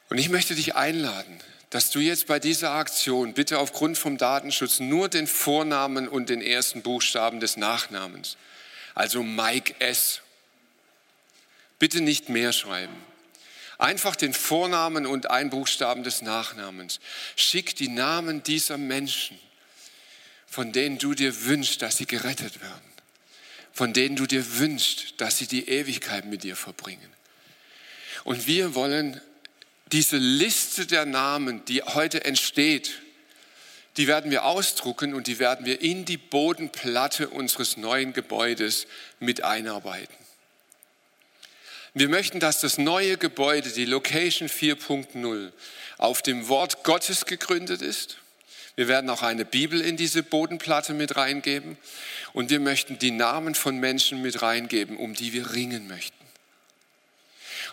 Und 0.09 0.19
ich 0.19 0.29
möchte 0.29 0.55
dich 0.55 0.75
einladen, 0.75 1.39
dass 1.73 1.89
du 1.89 2.01
jetzt 2.01 2.27
bei 2.27 2.39
dieser 2.39 2.73
Aktion 2.73 3.33
bitte 3.33 3.59
aufgrund 3.59 3.97
vom 3.97 4.19
Datenschutz 4.19 4.79
nur 4.79 5.09
den 5.09 5.27
Vornamen 5.27 6.07
und 6.07 6.29
den 6.29 6.43
ersten 6.43 6.83
Buchstaben 6.83 7.41
des 7.41 7.57
Nachnamens, 7.57 8.37
also 8.95 9.23
Mike 9.23 9.77
S. 9.79 10.21
Bitte 11.79 12.03
nicht 12.03 12.29
mehr 12.29 12.53
schreiben. 12.53 12.95
Einfach 13.79 14.17
den 14.17 14.35
Vornamen 14.35 15.07
und 15.07 15.31
ein 15.31 15.49
Buchstaben 15.49 16.03
des 16.05 16.21
Nachnamens. 16.21 17.01
Schick 17.37 17.75
die 17.75 17.89
Namen 17.89 18.43
dieser 18.43 18.77
Menschen, 18.77 19.39
von 20.47 20.73
denen 20.73 20.99
du 20.99 21.15
dir 21.15 21.47
wünschst, 21.47 21.81
dass 21.81 21.97
sie 21.97 22.07
gerettet 22.07 22.61
werden. 22.61 22.93
Von 23.73 23.95
denen 23.95 24.17
du 24.17 24.27
dir 24.27 24.59
wünschst, 24.59 25.15
dass 25.23 25.39
sie 25.39 25.47
die 25.47 25.71
Ewigkeit 25.71 26.27
mit 26.27 26.43
dir 26.43 26.55
verbringen. 26.55 27.11
Und 28.25 28.47
wir 28.47 28.75
wollen 28.75 29.23
diese 29.93 30.17
Liste 30.17 30.87
der 30.87 31.05
Namen, 31.05 31.65
die 31.67 31.83
heute 31.83 32.25
entsteht, 32.25 33.03
die 33.99 34.07
werden 34.07 34.31
wir 34.31 34.45
ausdrucken 34.45 35.13
und 35.13 35.27
die 35.27 35.39
werden 35.39 35.67
wir 35.67 35.83
in 35.83 36.07
die 36.07 36.17
Bodenplatte 36.17 37.29
unseres 37.29 37.77
neuen 37.77 38.15
Gebäudes 38.15 38.87
mit 39.21 39.45
einarbeiten. 39.45 40.17
Wir 41.95 42.09
möchten, 42.09 42.41
dass 42.41 42.61
das 42.61 42.79
neue 42.79 43.19
Gebäude, 43.19 43.69
die 43.69 43.85
Location 43.85 44.49
4.0, 44.49 45.53
auf 45.99 46.23
dem 46.23 46.49
Wort 46.49 46.85
Gottes 46.85 47.27
gegründet 47.27 47.83
ist. 47.83 48.17
Wir 48.77 48.89
werden 48.89 49.11
auch 49.11 49.21
eine 49.21 49.45
Bibel 49.45 49.79
in 49.83 49.99
diese 49.99 50.23
Bodenplatte 50.23 50.95
mit 50.95 51.17
reingeben 51.17 51.77
und 52.33 52.49
wir 52.49 52.61
möchten 52.61 52.99
die 52.99 53.11
Namen 53.11 53.55
von 53.55 53.77
Menschen 53.77 54.23
mit 54.23 54.41
reingeben, 54.41 54.97
um 54.97 55.13
die 55.13 55.35
wir 55.35 55.53
ringen 55.53 55.87
möchten. 55.87 56.22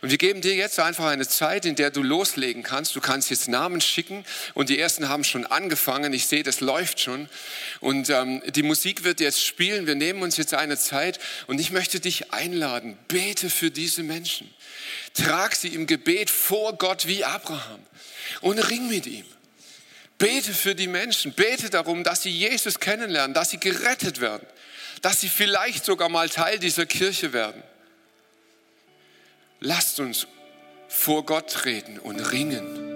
Und 0.01 0.11
wir 0.11 0.17
geben 0.17 0.41
dir 0.41 0.55
jetzt 0.55 0.79
einfach 0.79 1.05
eine 1.05 1.27
Zeit, 1.27 1.65
in 1.65 1.75
der 1.75 1.91
du 1.91 2.01
loslegen 2.01 2.63
kannst. 2.63 2.95
Du 2.95 3.01
kannst 3.01 3.29
jetzt 3.29 3.47
Namen 3.47 3.81
schicken 3.81 4.23
und 4.53 4.69
die 4.69 4.79
ersten 4.79 5.09
haben 5.09 5.23
schon 5.23 5.45
angefangen. 5.45 6.13
Ich 6.13 6.27
sehe, 6.27 6.43
das 6.43 6.61
läuft 6.61 6.99
schon. 7.01 7.27
Und 7.81 8.09
ähm, 8.09 8.41
die 8.47 8.63
Musik 8.63 9.03
wird 9.03 9.19
jetzt 9.19 9.45
spielen. 9.45 9.87
Wir 9.87 9.95
nehmen 9.95 10.21
uns 10.21 10.37
jetzt 10.37 10.53
eine 10.53 10.77
Zeit 10.77 11.19
und 11.47 11.59
ich 11.59 11.71
möchte 11.71 11.99
dich 11.99 12.31
einladen. 12.31 12.97
Bete 13.07 13.49
für 13.49 13.71
diese 13.71 14.03
Menschen. 14.03 14.49
Trag 15.13 15.55
sie 15.55 15.69
im 15.69 15.85
Gebet 15.85 16.29
vor 16.29 16.77
Gott 16.77 17.07
wie 17.07 17.25
Abraham 17.25 17.79
und 18.41 18.59
ring 18.59 18.87
mit 18.87 19.05
ihm. 19.05 19.25
Bete 20.17 20.53
für 20.53 20.75
die 20.75 20.87
Menschen. 20.87 21.33
Bete 21.33 21.69
darum, 21.69 22.03
dass 22.03 22.21
sie 22.21 22.29
Jesus 22.29 22.79
kennenlernen, 22.79 23.33
dass 23.33 23.49
sie 23.49 23.59
gerettet 23.59 24.21
werden, 24.21 24.45
dass 25.01 25.21
sie 25.21 25.29
vielleicht 25.29 25.85
sogar 25.85 26.09
mal 26.09 26.29
Teil 26.29 26.59
dieser 26.59 26.85
Kirche 26.85 27.33
werden. 27.33 27.63
Lasst 29.61 29.99
uns 29.99 30.27
vor 30.87 31.25
Gott 31.25 31.49
treten 31.49 31.99
und 31.99 32.31
ringen. 32.31 32.88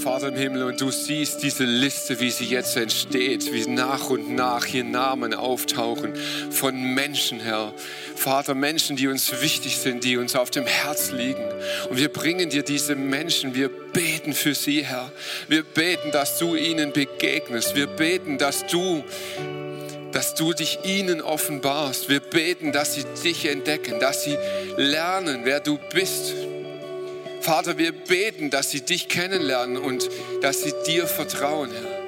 Vater 0.00 0.28
im 0.28 0.36
Himmel, 0.36 0.62
und 0.62 0.80
du 0.80 0.90
siehst 0.90 1.42
diese 1.42 1.64
Liste, 1.64 2.20
wie 2.20 2.30
sie 2.30 2.46
jetzt 2.46 2.74
entsteht, 2.76 3.52
wie 3.52 3.68
nach 3.68 4.08
und 4.08 4.34
nach 4.34 4.64
hier 4.64 4.82
Namen 4.82 5.34
auftauchen 5.34 6.14
von 6.50 6.94
Menschen, 6.94 7.38
Herr. 7.38 7.74
Vater, 8.16 8.54
Menschen, 8.54 8.96
die 8.96 9.08
uns 9.08 9.42
wichtig 9.42 9.76
sind, 9.76 10.02
die 10.02 10.16
uns 10.16 10.36
auf 10.36 10.50
dem 10.50 10.64
Herz 10.64 11.10
liegen. 11.10 11.44
Und 11.90 11.98
wir 11.98 12.08
bringen 12.08 12.48
dir 12.48 12.62
diese 12.62 12.94
Menschen, 12.94 13.54
wir 13.54 13.68
beten 13.68 14.32
für 14.32 14.54
sie, 14.54 14.86
Herr. 14.86 15.12
Wir 15.48 15.62
beten, 15.62 16.12
dass 16.12 16.38
du 16.38 16.54
ihnen 16.54 16.92
begegnest. 16.92 17.76
Wir 17.76 17.86
beten, 17.86 18.38
dass 18.38 18.66
du 18.66 19.04
dass 20.12 20.34
du 20.34 20.52
dich 20.52 20.80
ihnen 20.82 21.20
offenbarst. 21.20 22.08
Wir 22.08 22.18
beten, 22.18 22.72
dass 22.72 22.94
sie 22.94 23.04
dich 23.22 23.46
entdecken, 23.46 24.00
dass 24.00 24.24
sie 24.24 24.36
lernen, 24.76 25.42
wer 25.44 25.60
du 25.60 25.78
bist, 25.92 26.34
Vater, 27.40 27.78
wir 27.78 27.92
beten, 27.92 28.50
dass 28.50 28.70
sie 28.70 28.82
dich 28.82 29.08
kennenlernen 29.08 29.78
und 29.78 30.08
dass 30.42 30.62
sie 30.62 30.74
dir 30.86 31.06
vertrauen, 31.06 31.70
Herr. 31.72 32.00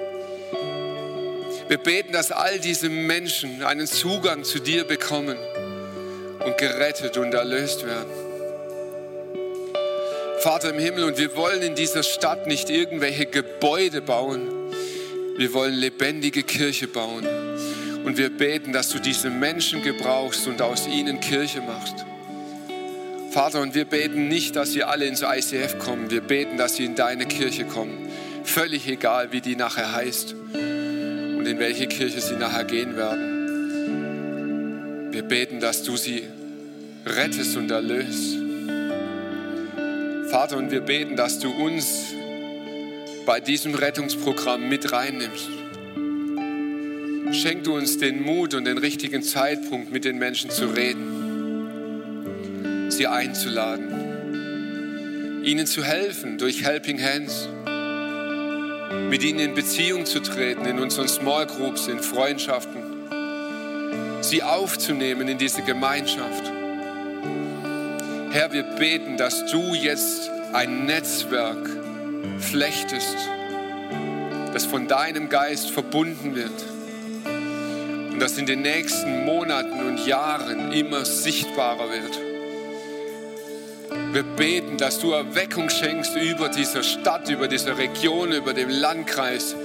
Wir 1.68 1.78
beten, 1.78 2.12
dass 2.12 2.32
all 2.32 2.58
diese 2.58 2.90
Menschen 2.90 3.62
einen 3.62 3.86
Zugang 3.86 4.44
zu 4.44 4.58
dir 4.58 4.84
bekommen 4.84 5.38
und 6.44 6.58
gerettet 6.58 7.16
und 7.16 7.32
erlöst 7.32 7.86
werden. 7.86 8.10
Vater 10.40 10.70
im 10.70 10.78
Himmel, 10.78 11.04
und 11.04 11.16
wir 11.16 11.34
wollen 11.34 11.62
in 11.62 11.74
dieser 11.74 12.02
Stadt 12.02 12.46
nicht 12.46 12.68
irgendwelche 12.68 13.24
Gebäude 13.24 14.02
bauen. 14.02 14.48
Wir 15.38 15.54
wollen 15.54 15.72
lebendige 15.72 16.42
Kirche 16.42 16.88
bauen. 16.88 17.26
Und 18.04 18.18
wir 18.18 18.28
beten, 18.28 18.72
dass 18.72 18.90
du 18.90 18.98
diese 18.98 19.30
Menschen 19.30 19.82
gebrauchst 19.82 20.46
und 20.48 20.60
aus 20.60 20.86
ihnen 20.86 21.20
Kirche 21.20 21.62
machst. 21.62 22.04
Vater, 23.32 23.60
und 23.62 23.74
wir 23.74 23.86
beten 23.86 24.28
nicht, 24.28 24.56
dass 24.56 24.72
sie 24.72 24.84
alle 24.84 25.06
ins 25.06 25.22
ICF 25.22 25.78
kommen. 25.78 26.10
Wir 26.10 26.20
beten, 26.20 26.58
dass 26.58 26.76
sie 26.76 26.84
in 26.84 26.94
deine 26.94 27.24
Kirche 27.24 27.64
kommen. 27.64 28.10
Völlig 28.44 28.86
egal, 28.86 29.32
wie 29.32 29.40
die 29.40 29.56
nachher 29.56 29.90
heißt 29.94 30.34
und 30.34 31.46
in 31.46 31.58
welche 31.58 31.86
Kirche 31.86 32.20
sie 32.20 32.36
nachher 32.36 32.64
gehen 32.64 32.94
werden. 32.94 34.02
Wir 35.12 35.22
beten, 35.22 35.60
dass 35.60 35.82
du 35.82 35.96
sie 35.96 36.24
rettest 37.06 37.56
und 37.56 37.70
erlöst. 37.70 38.36
Vater, 40.28 40.58
und 40.58 40.70
wir 40.70 40.82
beten, 40.82 41.16
dass 41.16 41.38
du 41.38 41.50
uns 41.52 42.12
bei 43.24 43.40
diesem 43.40 43.74
Rettungsprogramm 43.74 44.68
mit 44.68 44.92
reinnimmst. 44.92 45.48
Schenk 47.32 47.64
du 47.64 47.76
uns 47.76 47.96
den 47.96 48.20
Mut 48.20 48.52
und 48.52 48.66
den 48.66 48.76
richtigen 48.76 49.22
Zeitpunkt, 49.22 49.90
mit 49.90 50.04
den 50.04 50.18
Menschen 50.18 50.50
zu 50.50 50.66
reden 50.66 51.21
sie 52.96 53.06
einzuladen, 53.06 53.92
ihnen 55.44 55.66
zu 55.66 55.82
helfen 55.82 56.38
durch 56.38 56.62
Helping 56.62 57.02
Hands, 57.02 57.48
mit 59.08 59.22
ihnen 59.22 59.38
in 59.38 59.54
Beziehung 59.54 60.04
zu 60.06 60.20
treten, 60.20 60.66
in 60.66 60.78
unseren 60.78 61.08
Small 61.08 61.46
Groups, 61.46 61.86
in 61.88 62.00
Freundschaften, 62.00 62.82
sie 64.20 64.42
aufzunehmen 64.42 65.28
in 65.28 65.38
diese 65.38 65.62
Gemeinschaft. 65.62 66.52
Herr, 68.30 68.52
wir 68.52 68.62
beten, 68.62 69.16
dass 69.16 69.46
du 69.46 69.74
jetzt 69.74 70.30
ein 70.52 70.86
Netzwerk 70.86 71.68
flechtest, 72.38 73.16
das 74.52 74.66
von 74.66 74.86
deinem 74.86 75.28
Geist 75.28 75.70
verbunden 75.70 76.34
wird 76.34 76.64
und 78.12 78.20
das 78.20 78.36
in 78.36 78.46
den 78.46 78.62
nächsten 78.62 79.24
Monaten 79.24 79.80
und 79.80 80.06
Jahren 80.06 80.72
immer 80.72 81.04
sichtbarer 81.04 81.90
wird. 81.90 82.31
Wir 84.12 84.24
beten, 84.24 84.76
dass 84.76 84.98
du 84.98 85.12
Erweckung 85.12 85.70
schenkst 85.70 86.14
über 86.16 86.50
dieser 86.50 86.82
Stadt, 86.82 87.30
über 87.30 87.48
diese 87.48 87.78
Region, 87.78 88.32
über 88.32 88.52
den 88.52 88.68
Landkreis, 88.68 89.56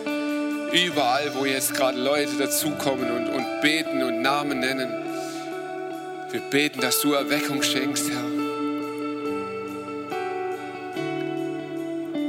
überall, 0.72 1.36
wo 1.36 1.46
jetzt 1.46 1.74
gerade 1.74 2.00
Leute 2.00 2.32
dazukommen 2.40 3.12
und, 3.12 3.28
und 3.28 3.62
beten 3.62 4.02
und 4.04 4.22
Namen 4.22 4.62
nennen. 4.62 4.90
Wir 6.32 6.40
beten, 6.40 6.80
dass 6.80 7.02
du 7.02 7.12
Erweckung 7.12 7.62
schenkst, 7.62 8.10
Herr. 8.10 8.24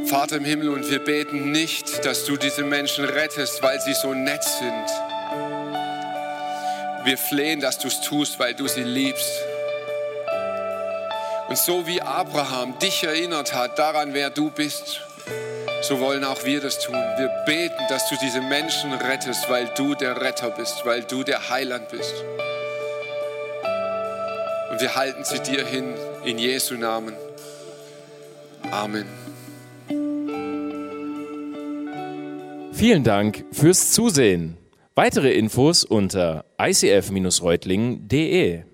Vater 0.07 0.39
im 0.39 0.45
Himmel, 0.45 0.71
und 0.71 0.91
wir 0.91 0.99
beten 0.99 1.53
nicht, 1.53 2.05
dass 2.05 2.25
du 2.25 2.37
diese 2.37 2.65
Menschen 2.65 3.05
rettest, 3.05 3.63
weil 3.63 3.81
sie 3.81 3.95
so 3.95 4.13
nett 4.13 4.43
sind. 4.43 4.87
Wir 7.05 7.17
flehen, 7.17 7.61
dass 7.61 7.79
du 7.79 7.87
es 7.87 8.01
tust, 8.01 8.41
weil 8.41 8.55
du 8.55 8.67
sie 8.67 8.83
liebst. 8.83 9.48
Und 11.49 11.57
so 11.57 11.87
wie 11.87 12.03
Abraham 12.03 12.79
dich 12.79 13.05
erinnert 13.05 13.55
hat 13.55 13.79
daran, 13.79 14.13
wer 14.13 14.29
du 14.29 14.51
bist, 14.51 15.01
so 15.83 15.99
wollen 15.99 16.23
auch 16.25 16.45
wir 16.45 16.61
das 16.61 16.79
tun. 16.79 16.95
Wir 17.17 17.29
beten, 17.47 17.83
dass 17.89 18.11
du 18.11 18.17
diese 18.21 18.43
Menschen 18.43 18.93
rettest, 18.93 19.49
weil 19.49 19.71
du 19.75 19.95
der 19.95 20.21
Retter 20.21 20.51
bist, 20.51 20.85
weil 20.85 21.05
du 21.05 21.23
der 21.23 21.49
Heiland 21.49 21.89
bist. 21.89 22.13
Und 24.71 24.79
wir 24.81 24.95
halten 24.95 25.25
sie 25.25 25.41
dir 25.41 25.65
hin 25.65 25.95
in 26.25 26.39
Jesu 26.39 26.75
Namen. 26.75 27.15
Amen. 28.71 29.07
Vielen 32.73 33.05
Dank 33.05 33.45
fürs 33.53 33.93
Zusehen. 33.93 34.59
Weitere 34.95 35.33
Infos 35.33 35.85
unter 35.85 36.45
icf-reutlingen.de 36.59 38.65